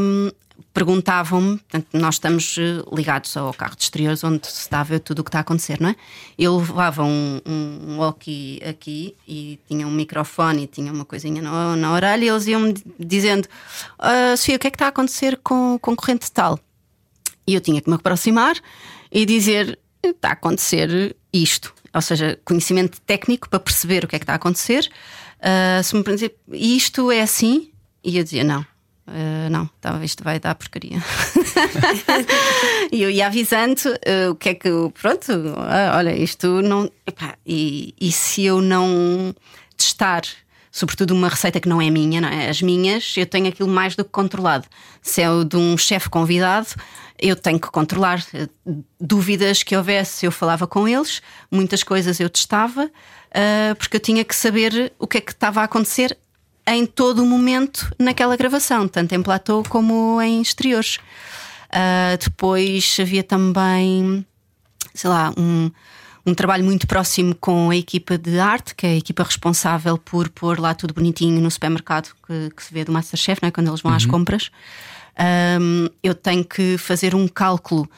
[0.00, 0.30] um,
[0.78, 1.60] perguntavam-me,
[1.92, 5.24] nós estamos eh, ligados ao carro de exteriores onde se está a ver tudo o
[5.24, 5.96] que está a acontecer, não é?
[6.38, 11.74] Eu levava um, um walkie aqui e tinha um microfone e tinha uma coisinha na,
[11.74, 13.48] na orelha e eles iam-me dizendo:
[13.98, 16.60] ah, Sofia, o que é que está a acontecer com o concorrente tal?
[17.44, 18.54] E eu tinha que me aproximar
[19.10, 21.74] e dizer: Está a acontecer isto.
[21.92, 24.88] Ou seja, conhecimento técnico para perceber o que é que está a acontecer.
[25.40, 27.72] Uh, se me dizer isto é assim,
[28.04, 28.64] e eu dizia: Não,
[29.08, 31.02] Uh, não, tá, isto vai dar porcaria.
[32.92, 34.68] e eu ia avisando uh, o que é que.
[35.00, 36.90] Pronto, uh, olha, isto não.
[37.06, 39.34] Epá, e, e se eu não
[39.78, 40.22] testar,
[40.70, 42.50] sobretudo uma receita que não é minha, não é?
[42.50, 44.66] As minhas, eu tenho aquilo mais do que controlado.
[45.00, 46.68] Se é o de um chefe convidado,
[47.18, 48.22] eu tenho que controlar.
[49.00, 52.90] Dúvidas que houvesse, eu falava com eles, muitas coisas eu testava,
[53.78, 56.16] porque eu tinha que saber o que é que estava a acontecer
[56.68, 60.98] em todo o momento naquela gravação, tanto em platô como em exteriores.
[61.68, 64.24] Uh, depois havia também,
[64.94, 65.70] sei lá, um,
[66.26, 70.28] um trabalho muito próximo com a equipa de arte, que é a equipa responsável por
[70.28, 73.50] pôr lá tudo bonitinho no supermercado que, que se vê do Masterchef, não é?
[73.50, 73.96] quando eles vão uhum.
[73.96, 74.50] às compras.
[75.60, 77.88] Um, eu tenho que fazer um cálculo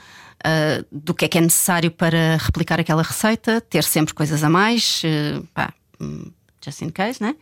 [0.47, 4.49] uh, do que é que é necessário para replicar aquela receita, ter sempre coisas a
[4.49, 6.31] mais, uh, pá, hum,
[6.65, 7.35] just in case, né?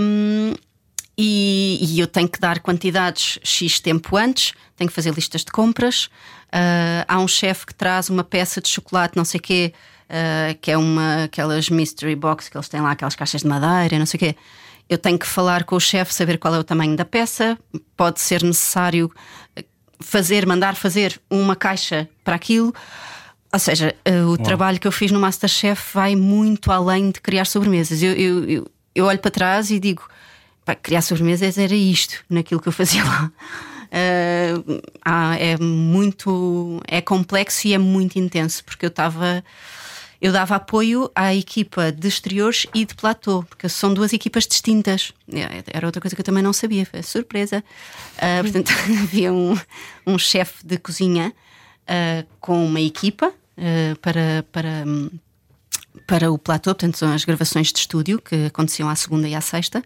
[0.00, 0.54] Um,
[1.18, 5.50] e, e, eu tenho que dar quantidades X tempo antes, tenho que fazer listas de
[5.50, 6.10] compras.
[6.48, 9.72] Uh, há um chefe que traz uma peça de chocolate, não sei o quê,
[10.10, 13.98] uh, que é uma aquelas mystery box que eles têm lá, aquelas caixas de madeira,
[13.98, 14.36] não sei o quê.
[14.88, 17.58] Eu tenho que falar com o chefe, saber qual é o tamanho da peça.
[17.96, 19.10] Pode ser necessário
[20.00, 22.74] fazer, mandar fazer uma caixa para aquilo.
[23.56, 24.36] Ou seja, uh, o Uau.
[24.36, 28.02] trabalho que eu fiz no Masterchef vai muito além de criar sobremesas.
[28.02, 30.06] Eu, eu, eu, eu olho para trás e digo:
[30.62, 33.32] pá, criar sobremesas era isto, naquilo que eu fazia lá.
[33.86, 36.82] Uh, ah, é muito.
[36.86, 39.42] é complexo e é muito intenso, porque eu estava.
[40.20, 45.14] Eu dava apoio à equipa de exteriores e de platô, porque são duas equipas distintas.
[45.32, 47.64] É, era outra coisa que eu também não sabia, foi surpresa.
[48.18, 48.70] Uh, portanto,
[49.02, 49.58] havia um,
[50.06, 51.32] um chefe de cozinha
[51.88, 53.32] uh, com uma equipa
[54.00, 54.84] para, para,
[56.06, 59.40] para o platô, portanto, são as gravações de estúdio que aconteciam à segunda e à
[59.40, 59.82] sexta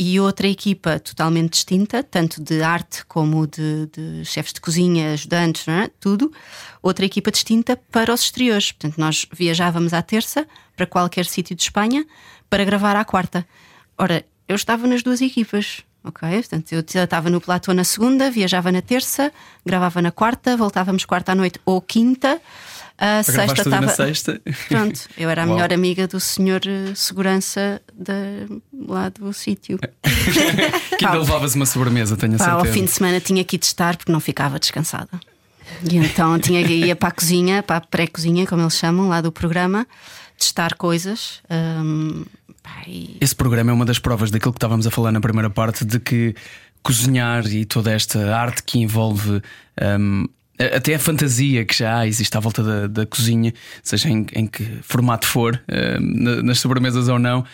[0.00, 5.66] e outra equipa totalmente distinta, tanto de arte como de, de chefes de cozinha, ajudantes,
[5.66, 5.90] é?
[5.98, 6.32] tudo.
[6.80, 8.70] Outra equipa distinta para os exteriores.
[8.70, 10.46] Portanto, nós viajávamos à terça
[10.76, 12.06] para qualquer sítio de Espanha
[12.48, 13.44] para gravar à quarta.
[13.98, 15.82] Ora, eu estava nas duas equipas.
[16.04, 19.32] Ok, portanto, eu estava no platô na segunda, viajava na terça,
[19.66, 22.40] gravava na quarta, voltávamos quarta à noite ou quinta.
[22.98, 23.86] A sexta estava.
[23.86, 24.40] Na sexta.
[24.68, 25.54] Pronto, eu era a Uau.
[25.54, 28.60] melhor amiga do senhor eh, segurança de...
[28.72, 29.78] lá do sítio.
[30.98, 32.58] que ainda levavas uma sobremesa, tenho a certeza.
[32.58, 35.20] Ao fim de semana tinha que ir testar porque não ficava descansada.
[35.88, 39.20] E então tinha que ir para a cozinha, para a pré-cozinha, como eles chamam, lá
[39.20, 39.86] do programa,
[40.36, 41.40] testar coisas.
[41.50, 42.24] Um,
[43.20, 46.00] Esse programa é uma das provas daquilo que estávamos a falar na primeira parte, de
[46.00, 46.34] que
[46.82, 49.42] cozinhar e toda esta arte que envolve
[50.00, 50.26] um,
[50.58, 53.52] até a fantasia que já existe à volta da, da cozinha,
[53.82, 57.44] seja em, em, que formato for, uh, nas sobremesas ou não,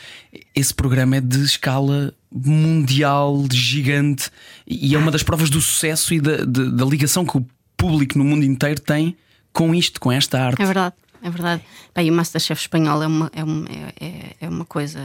[0.54, 4.30] esse programa é de escala mundial, gigante,
[4.66, 7.46] e é uma das provas do sucesso e da, da, da ligação que o
[7.76, 9.16] público no mundo inteiro tem
[9.52, 10.60] com isto, com esta arte.
[10.60, 11.62] É verdade, é verdade.
[11.94, 13.68] Bem, o Masterchef espanhol é uma, é uma,
[14.00, 15.00] é, é uma coisa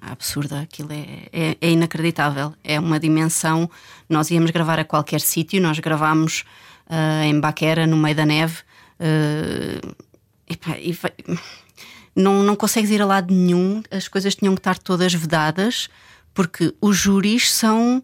[0.00, 2.54] absurda, aquilo é, é, é, inacreditável.
[2.64, 3.70] É uma dimensão.
[4.08, 6.44] Nós íamos gravar a qualquer sítio, nós gravámos
[6.90, 8.58] uh, em Baquera, no meio da neve.
[8.98, 9.94] Uh,
[10.78, 10.98] e,
[12.14, 15.88] não, não consegues ir a lado nenhum, as coisas tinham que estar todas vedadas,
[16.34, 18.02] porque os júris são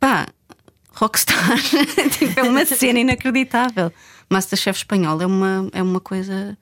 [0.00, 0.26] pá,
[0.92, 1.58] rockstar.
[2.10, 3.92] tipo, é uma cena inacreditável.
[4.30, 6.56] Masterchef espanhol é uma, é uma coisa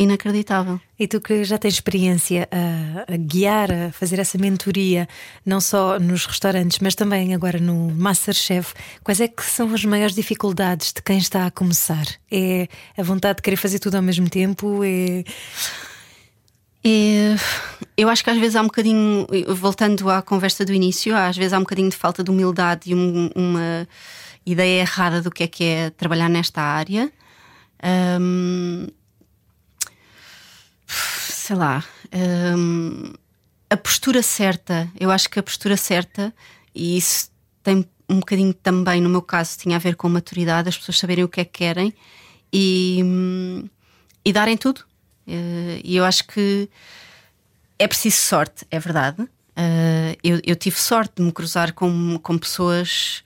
[0.00, 0.80] inacreditável.
[0.98, 5.06] E tu que já tens experiência a, a, guiar, a fazer essa mentoria,
[5.44, 8.72] não só nos restaurantes, mas também agora no Masterchef,
[9.04, 12.06] quais é que são as maiores dificuldades de quem está a começar?
[12.32, 14.82] É a vontade de querer fazer tudo ao mesmo tempo?
[14.82, 15.22] É...
[16.82, 17.36] É,
[17.94, 21.52] eu acho que às vezes há um bocadinho, voltando à conversa do início, às vezes
[21.52, 23.86] há um bocadinho de falta de humildade e um, uma
[24.46, 27.12] ideia errada do que é que é trabalhar nesta área.
[28.18, 28.86] Um,
[31.50, 31.84] sei lá,
[32.56, 33.12] hum,
[33.68, 34.88] a postura certa.
[34.98, 36.32] Eu acho que a postura certa,
[36.72, 37.28] e isso
[37.60, 41.24] tem um bocadinho também, no meu caso, tinha a ver com maturidade, as pessoas saberem
[41.24, 41.92] o que é que querem
[42.52, 43.68] e, hum,
[44.24, 44.82] e darem tudo.
[45.26, 46.68] Uh, e eu acho que
[47.80, 49.20] é preciso sorte, é verdade.
[49.22, 53.24] Uh, eu, eu, tive sorte de me cruzar com, com pessoas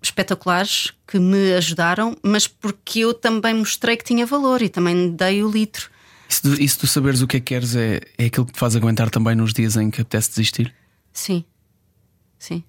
[0.00, 5.42] espetaculares que me ajudaram, mas porque eu também mostrei que tinha valor e também dei
[5.42, 5.90] o litro.
[6.30, 8.76] Isso, isso tu saberes o que é que queres é, é aquilo que te faz
[8.76, 10.72] aguentar também nos dias em que apetece desistir?
[11.12, 11.44] Sim,
[12.38, 12.62] sim.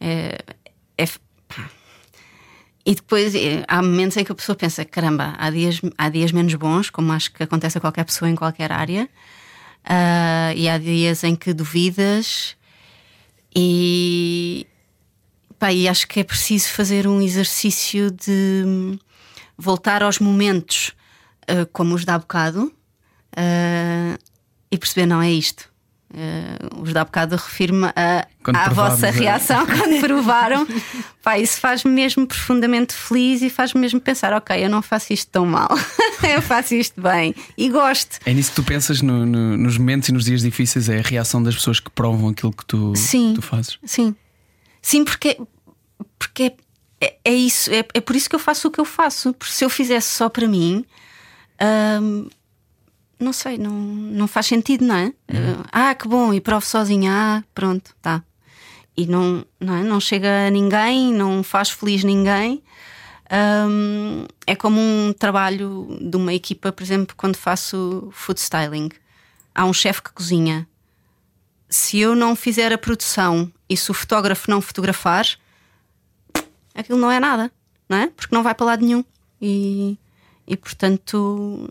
[0.00, 0.36] É,
[0.98, 1.04] é,
[2.84, 6.32] e depois é, há momentos em que a pessoa pensa: caramba, há dias, há dias
[6.32, 9.08] menos bons, como acho que acontece a qualquer pessoa em qualquer área,
[9.84, 12.56] uh, e há dias em que duvidas,
[13.54, 14.66] e,
[15.60, 18.98] pá, e acho que é preciso fazer um exercício de
[19.56, 20.92] voltar aos momentos
[21.50, 22.72] uh, como os da bocado,
[23.36, 24.18] uh,
[24.70, 25.72] e perceber não é isto.
[26.10, 28.24] Uh, os da bocado refirma a,
[28.54, 29.10] à vossa é.
[29.10, 30.64] reação quando provaram.
[31.20, 35.28] Pá, isso faz-me mesmo profundamente feliz e faz-me mesmo pensar: ok, eu não faço isto
[35.32, 35.70] tão mal,
[36.22, 38.20] eu faço isto bem e gosto.
[38.24, 41.02] É nisso que tu pensas no, no, nos momentos e nos dias difíceis, é a
[41.02, 43.78] reação das pessoas que provam aquilo que tu, sim, que tu fazes.
[43.84, 44.14] Sim,
[44.80, 45.36] sim, porque,
[46.16, 46.54] porque é,
[47.00, 49.32] é, é isso, é, é por isso que eu faço o que eu faço.
[49.34, 50.84] Porque se eu fizesse só para mim
[53.18, 55.04] não sei, não, não faz sentido, não é?
[55.04, 55.60] Uhum.
[55.60, 58.22] Uh, ah, que bom, e provo sozinha, ah, pronto, tá.
[58.96, 59.82] E não, não, é?
[59.82, 62.62] não chega a ninguém, não faz feliz ninguém.
[63.68, 68.90] Um, é como um trabalho de uma equipa, por exemplo, quando faço food styling.
[69.54, 70.66] Há um chefe que cozinha.
[71.68, 75.26] Se eu não fizer a produção e se o fotógrafo não fotografar,
[76.74, 77.50] aquilo não é nada,
[77.88, 78.06] não é?
[78.14, 79.04] Porque não vai para lado nenhum.
[79.42, 79.98] E,
[80.46, 81.68] e portanto,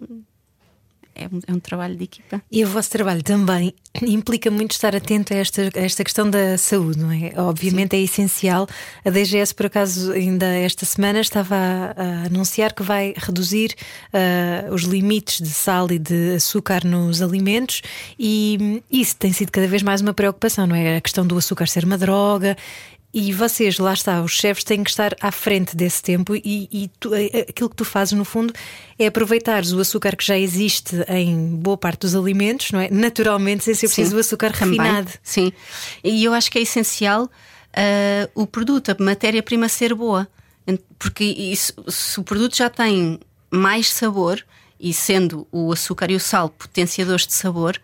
[1.15, 2.41] é um, é um, trabalho de equipa.
[2.51, 6.57] E o vosso trabalho também implica muito estar atento a esta, a esta questão da
[6.57, 7.32] saúde, não é?
[7.38, 8.01] Obviamente Sim.
[8.01, 8.67] é essencial.
[9.05, 13.76] A DGS, por acaso, ainda esta semana estava a, a anunciar que vai reduzir
[14.13, 17.82] uh, os limites de sal e de açúcar nos alimentos,
[18.17, 20.97] e isso tem sido cada vez mais uma preocupação, não é?
[20.97, 22.57] A questão do açúcar ser uma droga
[23.14, 26.91] e vocês, lá está, os chefes têm que estar à frente desse tempo e, e
[26.99, 28.51] tu, eh, eh, aquilo que tu fazes, no fundo,
[28.97, 32.89] é aproveitares o açúcar que já existe em boa parte dos alimentos, não é?
[32.89, 34.80] Naturalmente, sem ser preciso Sim, o açúcar também.
[34.80, 35.11] refinado.
[35.22, 35.53] Sim,
[36.03, 40.28] e eu acho que é essencial uh, o produto, a matéria-prima ser boa,
[40.97, 43.20] porque isso, se o produto já tem
[43.51, 44.43] mais sabor,
[44.80, 47.80] e sendo o açúcar e o sal potenciadores de sabor,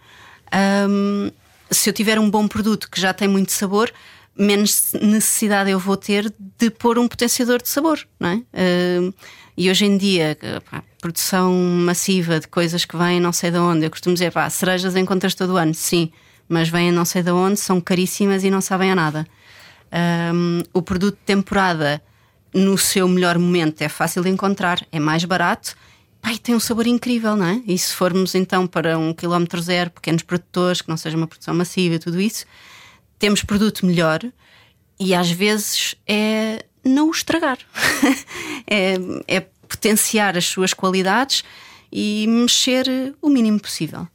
[0.90, 1.32] um,
[1.72, 3.92] se eu tiver um bom produto que já tem muito sabor
[4.38, 8.36] menos necessidade eu vou ter de pôr um potenciador de sabor, não é?
[8.36, 9.14] Uh,
[9.58, 10.38] e hoje em dia,
[10.72, 14.50] pá, produção massiva de coisas que vêm não sei de onde, eu costumo dizer, pá,
[14.50, 16.12] cerejas encontras todo ano, sim,
[16.48, 19.28] mas vêm não sei de onde, são caríssimas e não sabem a nada.
[20.34, 22.02] Um, o produto de temporada,
[22.54, 25.76] no seu melhor momento, é fácil de encontrar, é mais barato.
[26.22, 27.62] Pai, tem um sabor incrível, não é?
[27.66, 31.54] E se formos então para um quilómetro zero, pequenos produtores, que não seja uma produção
[31.54, 32.46] massiva e tudo isso,
[33.20, 34.22] temos produto melhor
[35.00, 37.60] e às vezes é não o estragar,
[38.66, 38.96] é,
[39.28, 41.44] é potenciar as suas qualidades
[41.92, 44.08] e mexer o mínimo possível.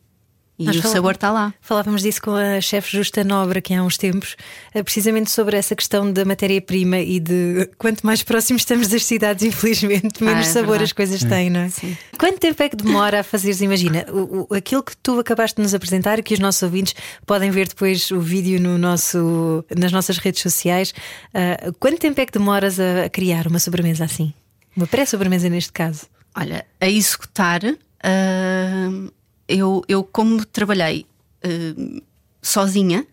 [0.56, 1.52] E Nós o sabor está lá.
[1.60, 4.36] Falávamos disso com a chefe Justa Nobre aqui há uns tempos,
[4.72, 9.42] eh, precisamente sobre essa questão da matéria-prima e de quanto mais próximos estamos das cidades,
[9.46, 10.84] infelizmente, menos ah, é sabor verdade.
[10.84, 11.68] as coisas têm, não é?
[11.70, 11.96] Sim.
[12.16, 13.60] Quanto tempo é que demora a fazeres?
[13.60, 16.94] Imagina, o, o, aquilo que tu acabaste de nos apresentar, que os nossos ouvintes
[17.26, 20.94] podem ver depois o vídeo no nosso, nas nossas redes sociais.
[21.34, 24.32] Uh, quanto tempo é que demoras a, a criar uma sobremesa assim?
[24.76, 26.02] Uma pré-sobremesa neste caso?
[26.36, 27.60] Olha, a executar.
[27.64, 29.10] Uh
[29.48, 31.06] eu, eu como trabalhei
[31.44, 32.02] uh,
[32.42, 33.06] sozinha,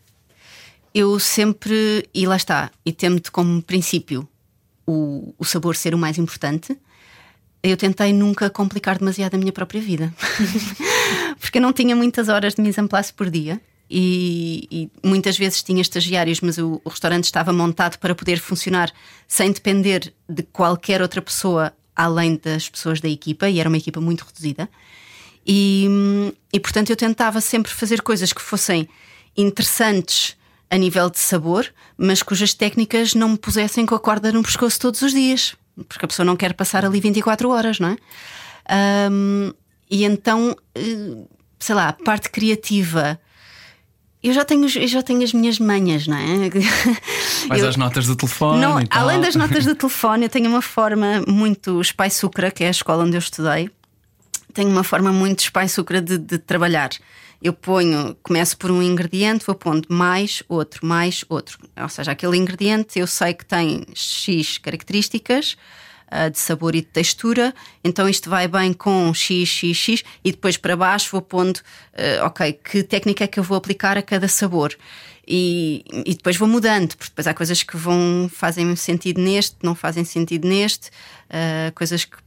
[0.94, 4.28] eu sempre, e lá está, e tendo como princípio
[4.86, 6.78] o, o sabor ser o mais importante,
[7.64, 10.14] eu tentei nunca complicar demasiado a minha própria vida.
[11.40, 13.62] Porque eu não tinha muitas horas de mise en place por dia.
[13.94, 18.90] E, e, muitas vezes tinha estagiários, mas o, o, restaurante estava montado para poder funcionar
[19.28, 24.00] sem depender de qualquer outra pessoa além das pessoas da equipa, e era uma equipa
[24.00, 24.70] muito reduzida.
[25.46, 25.88] E,
[26.54, 28.88] e portanto eu tentava sempre fazer coisas que fossem
[29.36, 30.36] interessantes
[30.70, 31.68] a nível de sabor,
[31.98, 35.54] mas cujas técnicas não me pusessem com a corda no pescoço todos os dias,
[35.90, 37.98] porque a pessoa não quer passar ali 24 horas, não é?
[39.12, 39.52] Um,
[39.90, 41.26] e então, eh,
[41.60, 43.20] sei lá, a parte criativa.
[44.24, 46.50] Eu já tenho, eu já tenho as minhas manhas, não é?
[47.50, 48.62] Mais as notas do telefone.
[48.62, 51.82] Não, além das notas do telefone, eu tenho uma forma muito
[52.12, 53.70] Sucra, que é a escola onde eu estudei
[54.52, 56.90] tenho uma forma muito espaiçucra de, de trabalhar.
[57.42, 61.58] Eu ponho, começo por um ingrediente, vou pondo mais outro, mais outro.
[61.76, 65.58] Ou seja, aquele ingrediente eu sei que tem X características
[66.12, 67.52] uh, de sabor e de textura,
[67.84, 72.26] então isto vai bem com X, X, X, e depois para baixo vou pondo, uh,
[72.26, 74.78] ok, que técnica é que eu vou aplicar a cada sabor.
[75.28, 79.74] E, e, depois vou mudando, porque depois há coisas que vão fazem sentido neste, não
[79.74, 82.18] fazem sentido neste, uh, coisas que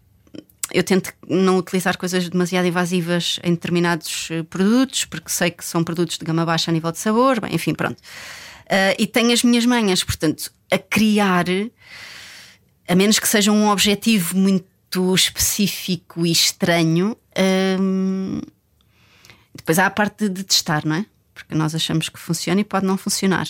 [0.75, 5.85] eu tento não utilizar coisas demasiado invasivas em determinados eh, produtos, porque sei que são
[5.85, 7.99] produtos de gama baixa a nível de sabor, bem, enfim, pronto.
[7.99, 11.45] Uh, e tenho as minhas manhas, portanto, a criar,
[12.89, 17.17] a menos que seja um objetivo muito específico e estranho.
[17.81, 18.41] Um,
[19.55, 21.07] depois há a parte de, de testar, não é?
[21.33, 23.47] Porque nós achamos que funciona e pode não funcionar.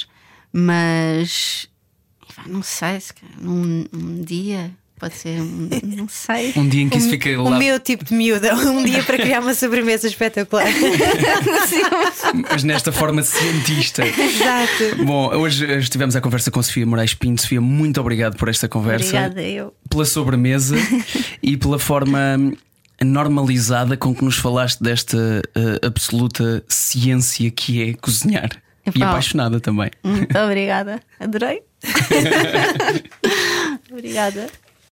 [0.53, 1.69] Mas
[2.47, 4.71] não sei, se num, num dia
[5.05, 6.53] pode ser um, não sei.
[6.57, 7.57] Um dia em que isso fica o, lá.
[7.57, 10.65] O meu tipo de miúda, um dia para criar uma sobremesa espetacular.
[12.51, 14.03] Mas nesta forma cientista.
[14.07, 15.05] Exato.
[15.05, 17.43] Bom, hoje estivemos à conversa com Sofia Moraes Pinto.
[17.43, 19.09] Sofia, muito obrigado por esta conversa.
[19.09, 19.75] Obrigada, eu.
[19.91, 20.77] Pela sobremesa
[21.43, 22.19] e pela forma
[23.03, 28.51] normalizada com que nos falaste desta uh, absoluta ciência que é cozinhar.
[28.95, 29.91] E apaixonada também.
[30.03, 31.01] Muito obrigada.
[31.19, 31.63] Adorei.
[33.91, 34.47] obrigada.